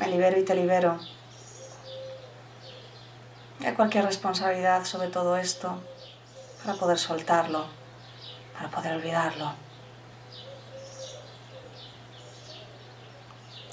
Me 0.03 0.09
libero 0.09 0.37
y 0.37 0.43
te 0.43 0.57
libero 0.57 0.99
de 3.61 3.73
cualquier 3.73 4.05
responsabilidad 4.05 4.83
sobre 4.83 5.07
todo 5.07 5.37
esto 5.37 5.79
para 6.65 6.77
poder 6.77 6.99
soltarlo, 6.99 7.67
para 8.53 8.69
poder 8.69 8.95
olvidarlo. 8.95 9.53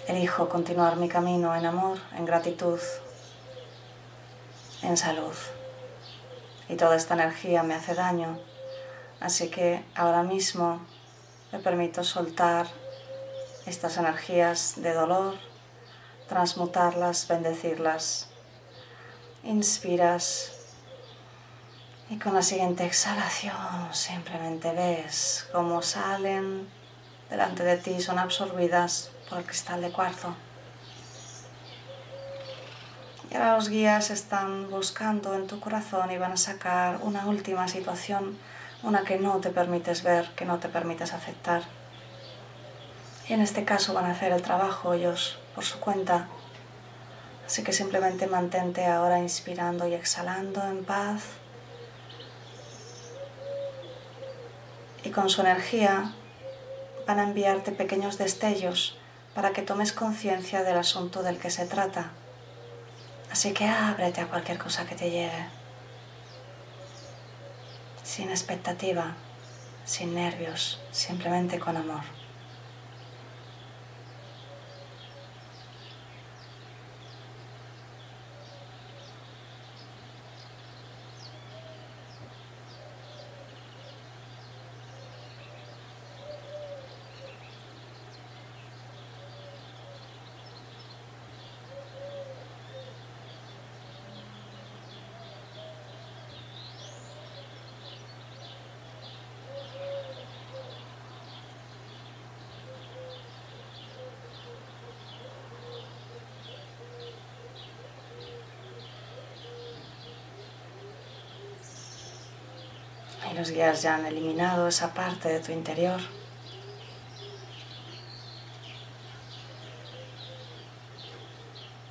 Elijo 0.08 0.48
continuar 0.50 0.98
mi 0.98 1.10
camino 1.10 1.56
en 1.56 1.65
amor, 1.65 1.98
en 2.15 2.26
gratitud, 2.26 2.80
en 4.84 4.98
salud. 4.98 5.34
Y 6.68 6.76
toda 6.76 6.96
esta 6.96 7.15
energía 7.15 7.63
me 7.63 7.74
hace 7.74 7.96
daño, 7.96 8.38
así 9.20 9.50
que 9.50 9.84
ahora 9.96 10.22
mismo 10.22 10.80
me 11.52 11.58
permito 11.58 12.04
soltar 12.04 12.68
estas 13.65 13.98
energías 13.98 14.76
de 14.76 14.94
dolor, 14.94 15.49
transmutarlas, 16.30 17.28
bendecirlas. 17.28 18.30
Inspiras 19.44 20.52
y 22.10 22.18
con 22.18 22.34
la 22.34 22.42
siguiente 22.42 22.86
exhalación 22.86 23.54
simplemente 23.92 24.72
ves 24.72 25.48
cómo 25.52 25.82
salen 25.82 26.68
delante 27.30 27.63
de 27.63 27.78
ti, 27.78 28.02
son 28.02 28.18
absorbidas 28.18 29.12
por 29.30 29.39
el 29.39 29.46
cristal 29.46 29.82
de 29.82 29.92
cuarzo. 29.92 30.36
Y 33.30 33.36
ahora 33.36 33.56
los 33.56 33.70
guías 33.70 34.10
están 34.10 34.72
buscando 34.72 35.36
en 35.36 35.46
tu 35.46 35.60
corazón 35.60 36.10
y 36.10 36.18
van 36.18 36.32
a 36.32 36.38
sacar 36.38 37.00
una 37.04 37.28
última 37.28 37.68
situación, 37.68 38.38
una 38.82 39.04
que 39.04 39.20
no 39.20 39.38
te 39.38 39.52
permites 39.52 40.02
ver, 40.02 40.32
que 40.36 40.46
no 40.46 40.58
te 40.58 40.68
permites 40.68 41.13
aceptar. 41.13 41.62
Y 43.30 43.34
en 43.34 43.42
este 43.42 43.63
caso 43.63 43.94
van 43.94 44.06
a 44.06 44.12
hacer 44.12 44.32
el 44.32 44.42
trabajo 44.42 44.94
ellos 44.94 45.38
por 45.54 45.63
su 45.63 45.80
cuenta. 45.80 46.28
Así 47.46 47.63
que 47.63 47.74
simplemente 47.74 48.26
mantente 48.26 48.88
ahora 48.88 49.20
inspirando 49.20 49.88
y 49.88 49.94
exhalando 49.94 50.63
en 50.63 50.84
paz. 50.84 51.24
Y 55.04 55.12
con 55.12 55.30
su 55.30 55.42
energía 55.42 56.12
van 57.06 57.20
a 57.20 57.24
enviarte 57.24 57.72
pequeños 57.72 58.18
destellos 58.18 58.98
para 59.36 59.52
que 59.52 59.62
tomes 59.62 59.94
conciencia 59.94 60.63
del 60.63 60.78
asunto 60.78 61.22
del 61.22 61.38
que 61.38 61.52
se 61.52 61.68
trata. 61.68 62.10
Así 63.32 63.54
que 63.54 63.68
ábrete 63.68 64.22
a 64.22 64.28
cualquier 64.28 64.58
cosa 64.58 64.88
que 64.88 64.96
te 64.96 65.12
llegue. 65.12 65.46
Sin 68.04 68.32
expectativa, 68.32 69.13
sin 69.86 70.15
nervios, 70.15 70.82
simplemente 70.92 71.60
con 71.60 71.78
amor. 71.78 72.18
Los 113.39 113.52
guías 113.52 113.82
ya 113.82 113.95
han 113.95 114.06
eliminado 114.06 114.67
esa 114.67 114.93
parte 114.93 115.30
de 115.30 115.39
tu 115.39 115.54
interior. 115.54 116.02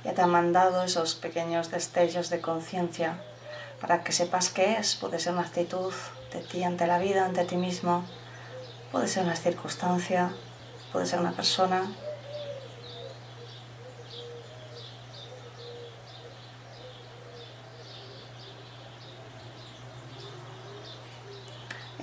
Ya 0.03 0.13
te 0.13 0.21
han 0.21 0.29
mandado 0.29 0.83
esos 0.83 1.15
pequeños 1.15 1.71
destellos 1.71 2.29
de 2.29 2.39
conciencia 2.39 3.19
para 3.81 4.03
que 4.03 4.11
sepas 4.11 4.49
qué 4.49 4.73
es. 4.73 4.95
Puede 4.95 5.17
ser 5.17 5.33
una 5.33 5.41
actitud 5.41 5.91
de 6.31 6.41
ti 6.41 6.63
ante 6.63 6.85
la 6.85 6.99
vida, 6.99 7.25
ante 7.25 7.45
ti 7.45 7.55
mismo. 7.55 8.05
Puede 8.91 9.07
ser 9.07 9.23
una 9.23 9.35
circunstancia, 9.35 10.31
puede 10.91 11.07
ser 11.07 11.19
una 11.19 11.31
persona. 11.31 11.91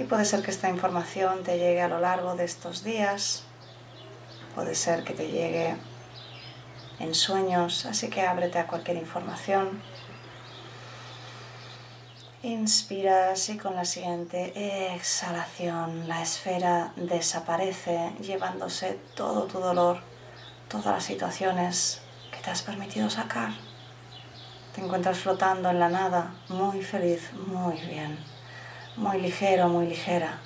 Puede 0.07 0.25
ser 0.25 0.43
que 0.43 0.51
esta 0.51 0.69
información 0.69 1.43
te 1.43 1.59
llegue 1.59 1.83
a 1.83 1.89
lo 1.89 2.01
largo 2.01 2.35
de 2.35 2.45
estos 2.45 2.83
días. 2.83 3.45
Puede 4.55 4.75
ser 4.75 5.05
que 5.05 5.13
te 5.13 5.29
llegue 5.29 5.77
en 6.99 7.15
sueños, 7.15 7.87
así 7.87 8.09
que 8.09 8.23
ábrete 8.23 8.59
a 8.59 8.67
cualquier 8.67 8.97
información. 8.97 9.83
Inspiras 12.43 13.49
y 13.49 13.59
con 13.59 13.75
la 13.75 13.85
siguiente 13.85 14.53
exhalación 14.95 16.07
la 16.07 16.23
esfera 16.23 16.93
desaparece 16.97 18.13
llevándose 18.21 19.01
todo 19.17 19.45
tu 19.45 19.59
dolor, 19.59 20.01
todas 20.69 20.87
las 20.87 21.05
situaciones 21.05 22.01
que 22.31 22.41
te 22.41 22.51
has 22.51 22.63
permitido 22.63 23.11
sacar. 23.11 23.51
Te 24.75 24.81
encuentras 24.81 25.19
flotando 25.19 25.71
en 25.71 25.81
la 25.81 25.89
nada, 25.89 26.35
muy 26.49 26.83
feliz, 26.83 27.33
muy 27.33 27.79
bien, 27.81 28.36
muy 28.97 29.21
ligero, 29.21 29.69
muy 29.69 29.87
ligera. 29.87 30.39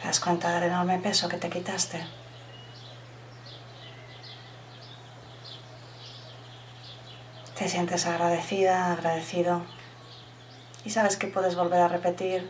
¿Te 0.00 0.06
das 0.06 0.20
cuenta 0.20 0.54
del 0.54 0.70
enorme 0.70 0.98
peso 0.98 1.28
que 1.28 1.36
te 1.36 1.50
quitaste? 1.50 2.04
Te 7.58 7.68
sientes 7.68 8.06
agradecida, 8.06 8.92
agradecido 8.92 9.62
y 10.84 10.90
sabes 10.90 11.16
que 11.16 11.26
puedes 11.26 11.56
volver 11.56 11.80
a 11.80 11.88
repetir 11.88 12.48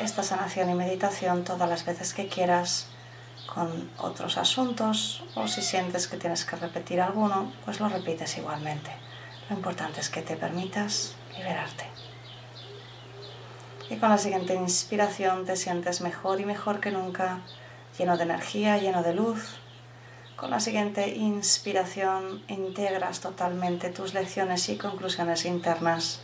esta 0.00 0.24
sanación 0.24 0.68
y 0.70 0.74
meditación 0.74 1.44
todas 1.44 1.68
las 1.68 1.84
veces 1.84 2.12
que 2.12 2.28
quieras 2.28 2.88
con 3.46 3.90
otros 3.98 4.36
asuntos 4.36 5.22
o 5.36 5.46
si 5.46 5.62
sientes 5.62 6.08
que 6.08 6.16
tienes 6.16 6.44
que 6.44 6.56
repetir 6.56 7.00
alguno, 7.00 7.52
pues 7.64 7.78
lo 7.78 7.88
repites 7.88 8.36
igualmente. 8.36 8.90
Lo 9.48 9.56
importante 9.56 10.00
es 10.00 10.10
que 10.10 10.22
te 10.22 10.36
permitas 10.36 11.14
liberarte. 11.36 11.84
Y 13.90 13.96
con 13.96 14.08
la 14.08 14.18
siguiente 14.18 14.54
inspiración 14.54 15.44
te 15.44 15.56
sientes 15.56 16.00
mejor 16.00 16.40
y 16.40 16.44
mejor 16.44 16.80
que 16.80 16.90
nunca, 16.90 17.40
lleno 17.98 18.16
de 18.16 18.24
energía, 18.24 18.78
lleno 18.78 19.02
de 19.02 19.14
luz, 19.14 19.58
con 20.36 20.50
la 20.50 20.58
siguiente 20.58 21.08
inspiración 21.08 22.42
integras 22.48 23.20
totalmente 23.20 23.90
tus 23.90 24.14
lecciones 24.14 24.68
y 24.68 24.76
conclusiones 24.76 25.44
internas. 25.44 26.20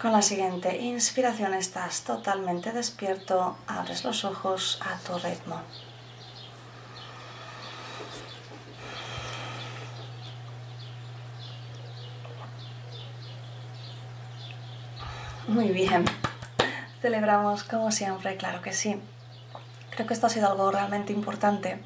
Con 0.00 0.12
la 0.12 0.22
siguiente 0.22 0.78
inspiración 0.78 1.54
estás 1.54 2.02
totalmente 2.02 2.72
despierto, 2.72 3.56
abres 3.66 4.04
los 4.04 4.24
ojos 4.24 4.80
a 4.82 4.98
tu 5.06 5.18
ritmo. 5.18 5.60
Muy 15.50 15.70
bien, 15.70 16.04
celebramos 17.02 17.64
como 17.64 17.90
siempre, 17.90 18.36
claro 18.36 18.62
que 18.62 18.72
sí. 18.72 19.02
Creo 19.90 20.06
que 20.06 20.14
esto 20.14 20.28
ha 20.28 20.30
sido 20.30 20.46
algo 20.46 20.70
realmente 20.70 21.12
importante. 21.12 21.80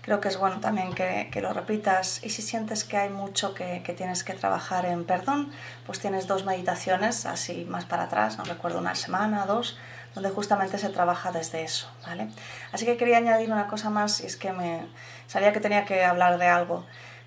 Creo 0.00 0.20
que 0.20 0.26
es 0.26 0.36
bueno 0.36 0.58
también 0.58 0.92
que, 0.94 1.30
lo 1.40 1.52
repitas 1.52 2.24
y 2.24 2.30
si 2.30 2.42
sientes 2.42 2.82
que 2.82 2.96
hay 2.96 3.10
mucho 3.10 3.54
que, 3.54 3.80
tienes 3.96 4.24
que 4.24 4.34
trabajar 4.34 4.84
en 4.84 5.04
perdón, 5.04 5.52
pues 5.86 6.00
tienes 6.00 6.26
dos 6.26 6.44
meditaciones 6.44 7.24
así 7.24 7.64
más 7.70 7.84
para 7.84 8.02
atrás, 8.02 8.36
no 8.36 8.42
recuerdo 8.42 8.80
una 8.80 8.96
semana, 8.96 9.46
dos, 9.46 9.78
donde 10.16 10.30
justamente 10.30 10.78
se 10.78 10.88
trabaja 10.88 11.30
desde 11.30 11.62
eso, 11.62 11.88
¿vale? 12.04 12.30
Así 12.72 12.84
que 12.84 12.96
quería 12.96 13.18
añadir 13.18 13.52
una 13.52 13.68
cosa 13.68 13.90
más 13.90 14.22
y 14.22 14.26
es 14.26 14.36
que 14.36 14.52
me 14.52 14.88
sabía 15.28 15.52
que 15.52 15.60
tenía 15.60 15.84
que 15.84 16.04
hablar 16.04 16.36
de 16.36 16.48
algo. 16.48 16.84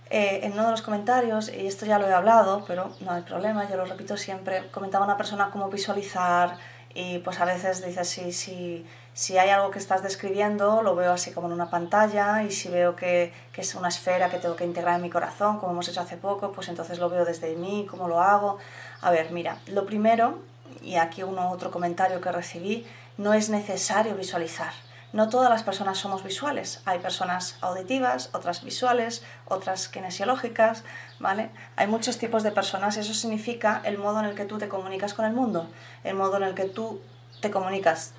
Eh, 0.09 0.39
en 0.43 0.53
uno 0.53 0.65
de 0.65 0.71
los 0.71 0.81
comentarios, 0.81 1.49
y 1.49 1.67
esto 1.67 1.85
ya 1.85 1.99
lo 1.99 2.07
he 2.07 2.13
hablado, 2.13 2.63
pero 2.65 2.91
no 3.01 3.11
hay 3.11 3.23
problema, 3.23 3.69
yo 3.69 3.75
lo 3.75 3.85
repito 3.85 4.15
siempre, 4.15 4.67
comentaba 4.71 5.03
una 5.03 5.17
persona 5.17 5.49
cómo 5.51 5.69
visualizar 5.69 6.55
y 6.93 7.19
pues 7.19 7.39
a 7.41 7.45
veces 7.45 7.85
dices, 7.85 8.07
sí, 8.07 8.31
sí 8.31 8.85
si 9.17 9.37
hay 9.39 9.49
algo 9.49 9.71
que 9.71 9.79
estás 9.79 10.03
describiendo, 10.03 10.83
lo 10.83 10.95
veo 10.95 11.11
así 11.11 11.31
como 11.31 11.47
en 11.47 11.53
una 11.53 11.71
pantalla 11.71 12.43
y 12.43 12.51
si 12.51 12.69
veo 12.69 12.95
que, 12.95 13.33
que, 13.51 13.61
es 13.61 13.73
una 13.73 13.87
esfera 13.87 14.29
que 14.29 14.37
tengo 14.37 14.55
que 14.55 14.63
integrar 14.63 14.95
en 14.95 15.01
mi 15.01 15.09
corazón, 15.09 15.57
como 15.57 15.71
hemos 15.71 15.89
hecho 15.89 16.01
hace 16.01 16.17
poco, 16.17 16.51
pues 16.51 16.69
entonces 16.69 16.99
lo 16.99 17.09
veo 17.09 17.25
desde 17.25 17.55
mí, 17.55 17.87
cómo 17.89 18.07
lo 18.07 18.21
hago. 18.21 18.59
A 19.01 19.09
ver, 19.09 19.31
mira, 19.31 19.57
lo 19.65 19.87
primero, 19.87 20.37
y 20.83 20.97
aquí 20.97 21.23
uno 21.23 21.49
otro 21.49 21.71
comentario 21.71 22.21
que 22.21 22.31
recibí, 22.31 22.85
no 23.17 23.33
es 23.33 23.49
necesario 23.49 24.13
visualizar. 24.13 24.71
No 25.17 25.29
todas 25.29 25.49
las 25.49 25.63
personas 25.63 25.97
somos 25.97 26.23
visuales. 26.23 26.79
Hay 26.85 26.99
personas 26.99 27.57
auditivas, 27.61 28.29
otras 28.33 28.63
visuales, 28.63 29.23
otras 29.45 29.87
kinesiológicas, 29.87 30.83
¿vale? 31.17 31.49
Hay 31.75 31.87
muchos 31.87 32.19
tipos 32.19 32.43
de 32.43 32.51
personas. 32.51 32.97
Eso 32.97 33.15
significa 33.15 33.81
el 33.83 33.97
modo 33.97 34.19
en 34.19 34.25
el 34.25 34.35
que 34.35 34.45
tú 34.45 34.59
te 34.59 34.67
comunicas 34.67 35.15
con 35.15 35.25
el 35.25 35.33
mundo, 35.33 35.71
el 36.03 36.13
modo 36.13 36.37
en 36.37 36.43
el 36.43 36.53
que 36.53 36.65
tú 36.65 37.01
te 37.41 37.49
comunicas 37.49 38.13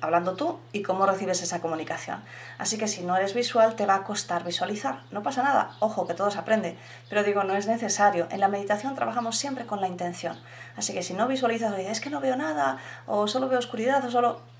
hablando 0.00 0.34
tú 0.34 0.60
y 0.72 0.82
cómo 0.82 1.04
recibes 1.04 1.42
esa 1.42 1.60
comunicación. 1.60 2.24
Así 2.56 2.78
que 2.78 2.88
si 2.88 3.02
no 3.02 3.14
eres 3.18 3.34
visual 3.34 3.74
te 3.76 3.84
va 3.84 3.96
a 3.96 4.04
costar 4.04 4.44
visualizar. 4.44 5.02
No 5.10 5.22
pasa 5.22 5.42
nada, 5.42 5.76
ojo 5.80 6.06
que 6.06 6.14
todo 6.14 6.30
se 6.30 6.38
aprende, 6.38 6.78
pero 7.10 7.22
digo, 7.22 7.44
no 7.44 7.54
es 7.54 7.66
necesario. 7.66 8.28
En 8.30 8.40
la 8.40 8.48
meditación 8.48 8.94
trabajamos 8.94 9.36
siempre 9.36 9.66
con 9.66 9.82
la 9.82 9.88
intención. 9.88 10.40
Así 10.74 10.94
que 10.94 11.02
si 11.02 11.12
no 11.12 11.28
visualizas 11.28 11.70
o 11.70 11.76
dices, 11.76 11.92
es 11.92 12.00
que 12.00 12.08
no 12.08 12.20
veo 12.20 12.36
nada, 12.36 12.78
o 13.06 13.28
solo 13.28 13.50
veo 13.50 13.58
oscuridad, 13.58 14.02
o 14.06 14.10
solo... 14.10 14.53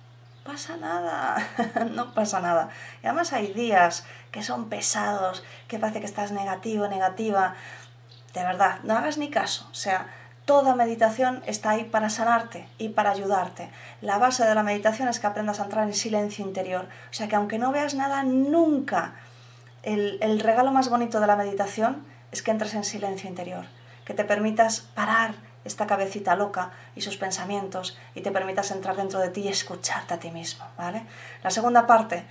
Pasa 0.45 0.77
nada, 0.77 1.37
no 1.91 2.15
pasa 2.15 2.41
nada. 2.41 2.69
Y 3.03 3.07
además 3.07 3.33
hay 3.33 3.53
días 3.53 4.05
que 4.31 4.43
son 4.43 4.69
pesados, 4.69 5.43
que 5.69 5.79
parece 5.79 6.01
que 6.01 6.07
estás 6.07 6.33
negativo, 6.33 6.87
negativa. 6.87 7.55
De 8.35 8.43
verdad, 8.43 8.81
no 8.83 8.95
hagas 8.95 9.19
ni 9.19 9.31
caso. 9.31 9.67
O 9.71 9.75
sea, 9.75 10.07
Toda 10.45 10.75
meditación 10.75 11.43
está 11.47 11.71
ahí 11.71 11.85
para 11.85 12.11
sanarte 12.11 12.69
y 12.77 12.91
para 12.91 13.13
ayudarte. 13.13 13.71
La 14.03 14.19
base 14.19 14.45
de 14.45 14.55
la 14.55 14.63
meditación 14.63 15.09
es 15.09 15.19
que 15.19 15.27
aprendas 15.27 15.59
a 15.59 15.65
entrar 15.65 15.87
en 15.87 15.95
silencio 15.95 16.45
interior. 16.45 16.87
O 17.11 17.15
sea 17.15 17.29
que 17.29 17.37
aunque 17.37 17.59
no 17.59 17.73
veas 17.73 17.95
nada 17.95 18.25
nunca, 18.25 19.15
el, 19.83 20.19
el 20.21 20.41
regalo 20.41 20.71
más 20.71 20.91
bonito 20.91 21.19
de 21.19 21.27
la 21.27 21.37
meditación 21.37 22.05
es 22.31 22.43
que 22.43 22.51
entres 22.51 22.75
en 22.75 22.85
silencio 22.85 23.31
interior, 23.31 23.65
que 24.05 24.13
te 24.13 24.25
permitas 24.25 24.81
parar 24.81 25.35
esta 25.65 25.87
cabecita 25.87 26.37
loca 26.37 26.73
y 26.95 27.01
sus 27.01 27.17
pensamientos 27.17 27.99
y 28.15 28.21
te 28.21 28.31
permitas 28.31 28.71
entrar 28.71 28.97
dentro 28.97 29.21
de 29.21 29.29
ti 29.29 29.43
y 29.43 29.49
escucharte 29.49 30.15
a 30.15 30.19
ti 30.19 30.31
mismo, 30.31 30.65
¿vale? 30.77 31.05
La 31.43 31.51
segunda 31.51 31.87
parte 31.87 32.25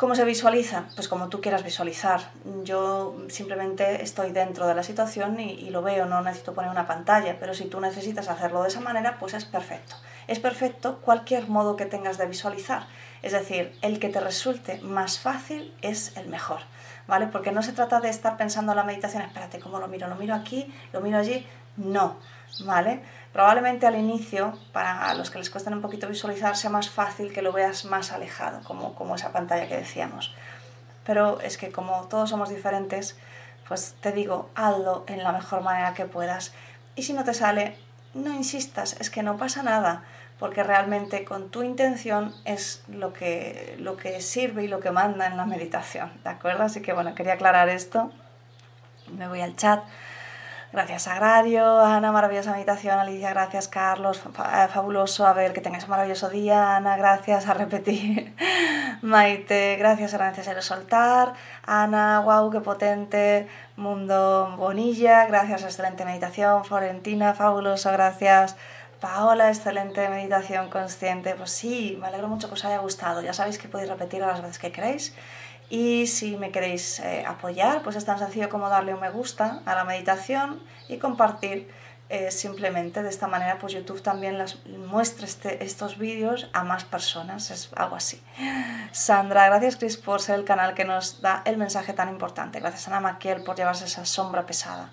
¿Cómo 0.00 0.14
se 0.14 0.24
visualiza? 0.24 0.84
Pues 0.94 1.08
como 1.08 1.28
tú 1.28 1.42
quieras 1.42 1.62
visualizar. 1.62 2.22
Yo 2.64 3.18
simplemente 3.28 4.02
estoy 4.02 4.32
dentro 4.32 4.66
de 4.66 4.74
la 4.74 4.82
situación 4.82 5.38
y, 5.38 5.68
lo 5.68 5.82
veo, 5.82 6.06
no 6.06 6.22
necesito 6.22 6.54
poner 6.54 6.70
una 6.70 6.86
pantalla, 6.86 7.36
pero 7.38 7.52
si 7.52 7.66
tú 7.66 7.82
necesitas 7.82 8.28
hacerlo 8.28 8.62
de 8.62 8.68
esa 8.68 8.80
manera, 8.80 9.18
pues 9.20 9.34
es 9.34 9.44
perfecto. 9.44 9.96
Es 10.26 10.38
perfecto 10.38 11.00
cualquier 11.02 11.48
modo 11.48 11.76
que 11.76 11.84
tengas 11.84 12.16
de 12.16 12.24
visualizar. 12.24 12.86
Es 13.20 13.32
decir, 13.32 13.76
el 13.82 13.98
que 13.98 14.08
te 14.08 14.20
resulte 14.20 14.80
más 14.80 15.18
fácil 15.18 15.74
es 15.82 16.16
el 16.16 16.28
mejor. 16.28 16.60
¿Vale? 17.06 17.26
Porque 17.26 17.52
no 17.52 17.62
se 17.62 17.74
trata 17.74 18.00
de 18.00 18.08
estar 18.08 18.38
pensando 18.38 18.72
en 18.72 18.76
la 18.76 18.84
meditación, 18.84 19.22
espérate, 19.22 19.60
¿cómo 19.60 19.80
lo 19.80 19.88
miro? 19.88 20.08
¿Lo 20.08 20.14
miro 20.14 20.34
aquí? 20.34 20.72
¿Lo 20.94 21.02
miro 21.02 21.18
allí? 21.18 21.46
No, 21.76 22.16
¿vale? 22.64 23.02
Probablemente 23.32 23.86
al 23.86 23.96
inicio, 23.96 24.58
para 24.72 25.14
los 25.14 25.30
que 25.30 25.38
les 25.38 25.50
cuesta 25.50 25.70
un 25.70 25.80
poquito 25.80 26.08
visualizar, 26.08 26.56
sea 26.56 26.70
más 26.70 26.90
fácil 26.90 27.32
que 27.32 27.42
lo 27.42 27.52
veas 27.52 27.84
más 27.84 28.12
alejado, 28.12 28.60
como, 28.64 28.94
como 28.94 29.14
esa 29.14 29.32
pantalla 29.32 29.68
que 29.68 29.76
decíamos. 29.76 30.34
Pero 31.06 31.40
es 31.40 31.56
que 31.56 31.70
como 31.70 32.08
todos 32.08 32.30
somos 32.30 32.48
diferentes, 32.48 33.16
pues 33.68 33.94
te 34.00 34.12
digo, 34.12 34.50
hazlo 34.56 35.04
en 35.06 35.22
la 35.22 35.32
mejor 35.32 35.62
manera 35.62 35.94
que 35.94 36.04
puedas. 36.06 36.52
Y 36.96 37.04
si 37.04 37.12
no 37.12 37.22
te 37.22 37.34
sale, 37.34 37.76
no 38.14 38.32
insistas, 38.32 38.96
es 39.00 39.10
que 39.10 39.22
no 39.22 39.36
pasa 39.36 39.62
nada, 39.62 40.02
porque 40.40 40.64
realmente 40.64 41.24
con 41.24 41.50
tu 41.50 41.62
intención 41.62 42.34
es 42.44 42.82
lo 42.88 43.12
que, 43.12 43.76
lo 43.78 43.96
que 43.96 44.20
sirve 44.20 44.64
y 44.64 44.68
lo 44.68 44.80
que 44.80 44.90
manda 44.90 45.26
en 45.26 45.36
la 45.36 45.46
meditación, 45.46 46.10
¿de 46.24 46.30
acuerdo? 46.30 46.64
Así 46.64 46.82
que 46.82 46.92
bueno, 46.92 47.14
quería 47.14 47.34
aclarar 47.34 47.68
esto. 47.68 48.10
Me 49.16 49.28
voy 49.28 49.40
al 49.40 49.54
chat. 49.54 49.84
Gracias, 50.72 51.08
Agrario. 51.08 51.80
Ana, 51.80 52.12
maravillosa 52.12 52.52
meditación. 52.52 52.96
Alicia, 52.96 53.30
gracias. 53.30 53.66
Carlos, 53.66 54.22
eh, 54.24 54.68
fabuloso. 54.72 55.26
A 55.26 55.32
ver, 55.32 55.52
que 55.52 55.60
tengáis 55.60 55.82
un 55.84 55.90
maravilloso 55.90 56.28
día. 56.30 56.76
Ana, 56.76 56.96
gracias. 56.96 57.48
A 57.48 57.54
repetir. 57.54 58.36
Maite, 59.02 59.74
gracias. 59.76 60.14
Era 60.14 60.30
necesario 60.30 60.62
soltar. 60.62 61.34
Ana, 61.66 62.20
wow, 62.20 62.50
qué 62.52 62.60
potente. 62.60 63.48
Mundo 63.76 64.54
Bonilla, 64.56 65.26
gracias. 65.26 65.64
Excelente 65.64 66.04
meditación. 66.04 66.64
Florentina, 66.64 67.34
fabuloso. 67.34 67.90
Gracias. 67.90 68.54
Paola, 69.00 69.48
excelente 69.48 70.08
meditación 70.08 70.70
consciente. 70.70 71.34
Pues 71.34 71.50
sí, 71.50 71.98
me 72.00 72.06
alegro 72.06 72.28
mucho 72.28 72.46
que 72.46 72.54
os 72.54 72.64
haya 72.64 72.78
gustado. 72.78 73.22
Ya 73.22 73.32
sabéis 73.32 73.58
que 73.58 73.66
podéis 73.66 73.90
repetirlo 73.90 74.28
las 74.28 74.40
veces 74.40 74.60
que 74.60 74.70
queréis. 74.70 75.16
Y 75.70 76.08
si 76.08 76.36
me 76.36 76.50
queréis 76.50 76.98
eh, 76.98 77.24
apoyar, 77.26 77.82
pues 77.82 77.96
es 77.96 78.04
tan 78.04 78.18
sencillo 78.18 78.48
como 78.48 78.68
darle 78.68 78.92
un 78.92 79.00
me 79.00 79.10
gusta 79.10 79.62
a 79.64 79.74
la 79.74 79.84
meditación 79.84 80.60
y 80.88 80.98
compartir 80.98 81.70
eh, 82.12 82.32
simplemente 82.32 83.04
de 83.04 83.08
esta 83.08 83.28
manera, 83.28 83.56
pues 83.60 83.72
YouTube 83.72 84.02
también 84.02 84.36
las 84.36 84.66
muestra 84.66 85.26
este, 85.26 85.62
estos 85.62 85.96
vídeos 85.96 86.50
a 86.52 86.64
más 86.64 86.82
personas, 86.82 87.52
es 87.52 87.70
algo 87.76 87.94
así. 87.94 88.20
Sandra, 88.90 89.46
gracias 89.46 89.76
Chris 89.76 89.96
por 89.96 90.20
ser 90.20 90.40
el 90.40 90.44
canal 90.44 90.74
que 90.74 90.84
nos 90.84 91.20
da 91.20 91.42
el 91.44 91.56
mensaje 91.56 91.92
tan 91.92 92.08
importante. 92.08 92.58
Gracias 92.58 92.88
Ana 92.88 92.98
Maquiel 92.98 93.44
por 93.44 93.54
llevarse 93.54 93.84
esa 93.84 94.04
sombra 94.04 94.44
pesada. 94.44 94.90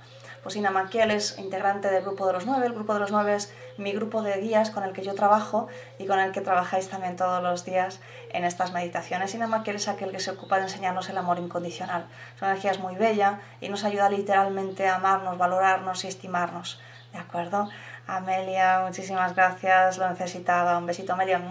Pues 0.48 0.56
Ina 0.56 0.72
Maquiel 0.72 1.12
es 1.12 1.38
integrante 1.40 1.90
del 1.90 2.04
Grupo 2.04 2.26
de 2.26 2.32
los 2.32 2.46
Nueve. 2.46 2.68
El 2.68 2.72
Grupo 2.72 2.94
de 2.94 3.02
los 3.02 3.12
Nueve 3.12 3.36
es 3.36 3.54
mi 3.76 3.92
grupo 3.92 4.22
de 4.22 4.40
guías 4.40 4.72
con 4.72 4.86
el 4.86 4.94
que 4.94 5.04
yo 5.04 5.14
trabajo 5.14 5.68
y 6.00 6.06
con 6.06 6.22
el 6.22 6.32
que 6.32 6.40
trabajáis 6.40 6.88
también 6.88 7.18
todos 7.18 7.44
los 7.44 7.66
días 7.66 8.00
en 8.32 8.46
estas 8.46 8.72
meditaciones. 8.72 9.36
Ina 9.36 9.48
Maquiel 9.48 9.76
es 9.76 9.90
aquel 9.90 10.10
que 10.10 10.22
se 10.22 10.32
ocupa 10.32 10.56
de 10.56 10.64
enseñarnos 10.64 11.10
el 11.10 11.18
amor 11.18 11.38
incondicional. 11.38 12.06
Su 12.40 12.46
energía 12.46 12.72
es 12.72 12.80
muy 12.80 12.96
bella 12.96 13.42
y 13.60 13.68
nos 13.68 13.84
ayuda 13.84 14.10
literalmente 14.10 14.88
a 14.88 14.96
amarnos, 14.96 15.38
valorarnos 15.38 16.06
y 16.06 16.08
estimarnos. 16.08 16.80
¿De 17.12 17.20
acuerdo? 17.20 17.70
Amelia, 18.08 18.84
muchísimas 18.88 19.36
gracias, 19.36 19.98
lo 19.98 20.08
necesitaba. 20.08 20.78
Un 20.78 20.86
besito, 20.86 21.12
Amelia. 21.12 21.42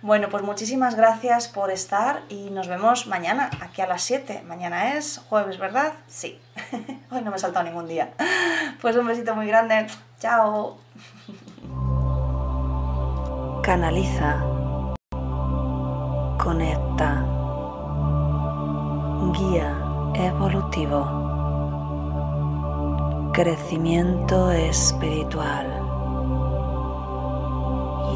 Bueno, 0.00 0.28
pues 0.28 0.44
muchísimas 0.44 0.94
gracias 0.94 1.48
por 1.48 1.72
estar 1.72 2.22
y 2.28 2.50
nos 2.50 2.68
vemos 2.68 3.08
mañana, 3.08 3.50
aquí 3.60 3.82
a 3.82 3.86
las 3.88 4.02
7. 4.02 4.44
Mañana 4.46 4.94
es 4.94 5.20
jueves, 5.28 5.58
¿verdad? 5.58 5.92
Sí. 6.06 6.38
Hoy 7.10 7.22
no 7.22 7.30
me 7.30 7.36
he 7.36 7.40
saltado 7.40 7.64
ningún 7.64 7.88
día. 7.88 8.12
Pues 8.80 8.96
un 8.96 9.08
besito 9.08 9.34
muy 9.34 9.48
grande. 9.48 9.88
Chao. 10.20 10.78
Canaliza. 13.64 14.36
Conecta. 16.38 17.24
Guía 19.32 19.76
evolutivo. 20.14 21.26
Crecimiento 23.32 24.52
espiritual. 24.52 25.66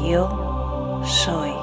Yo 0.05 1.01
soy 1.05 1.62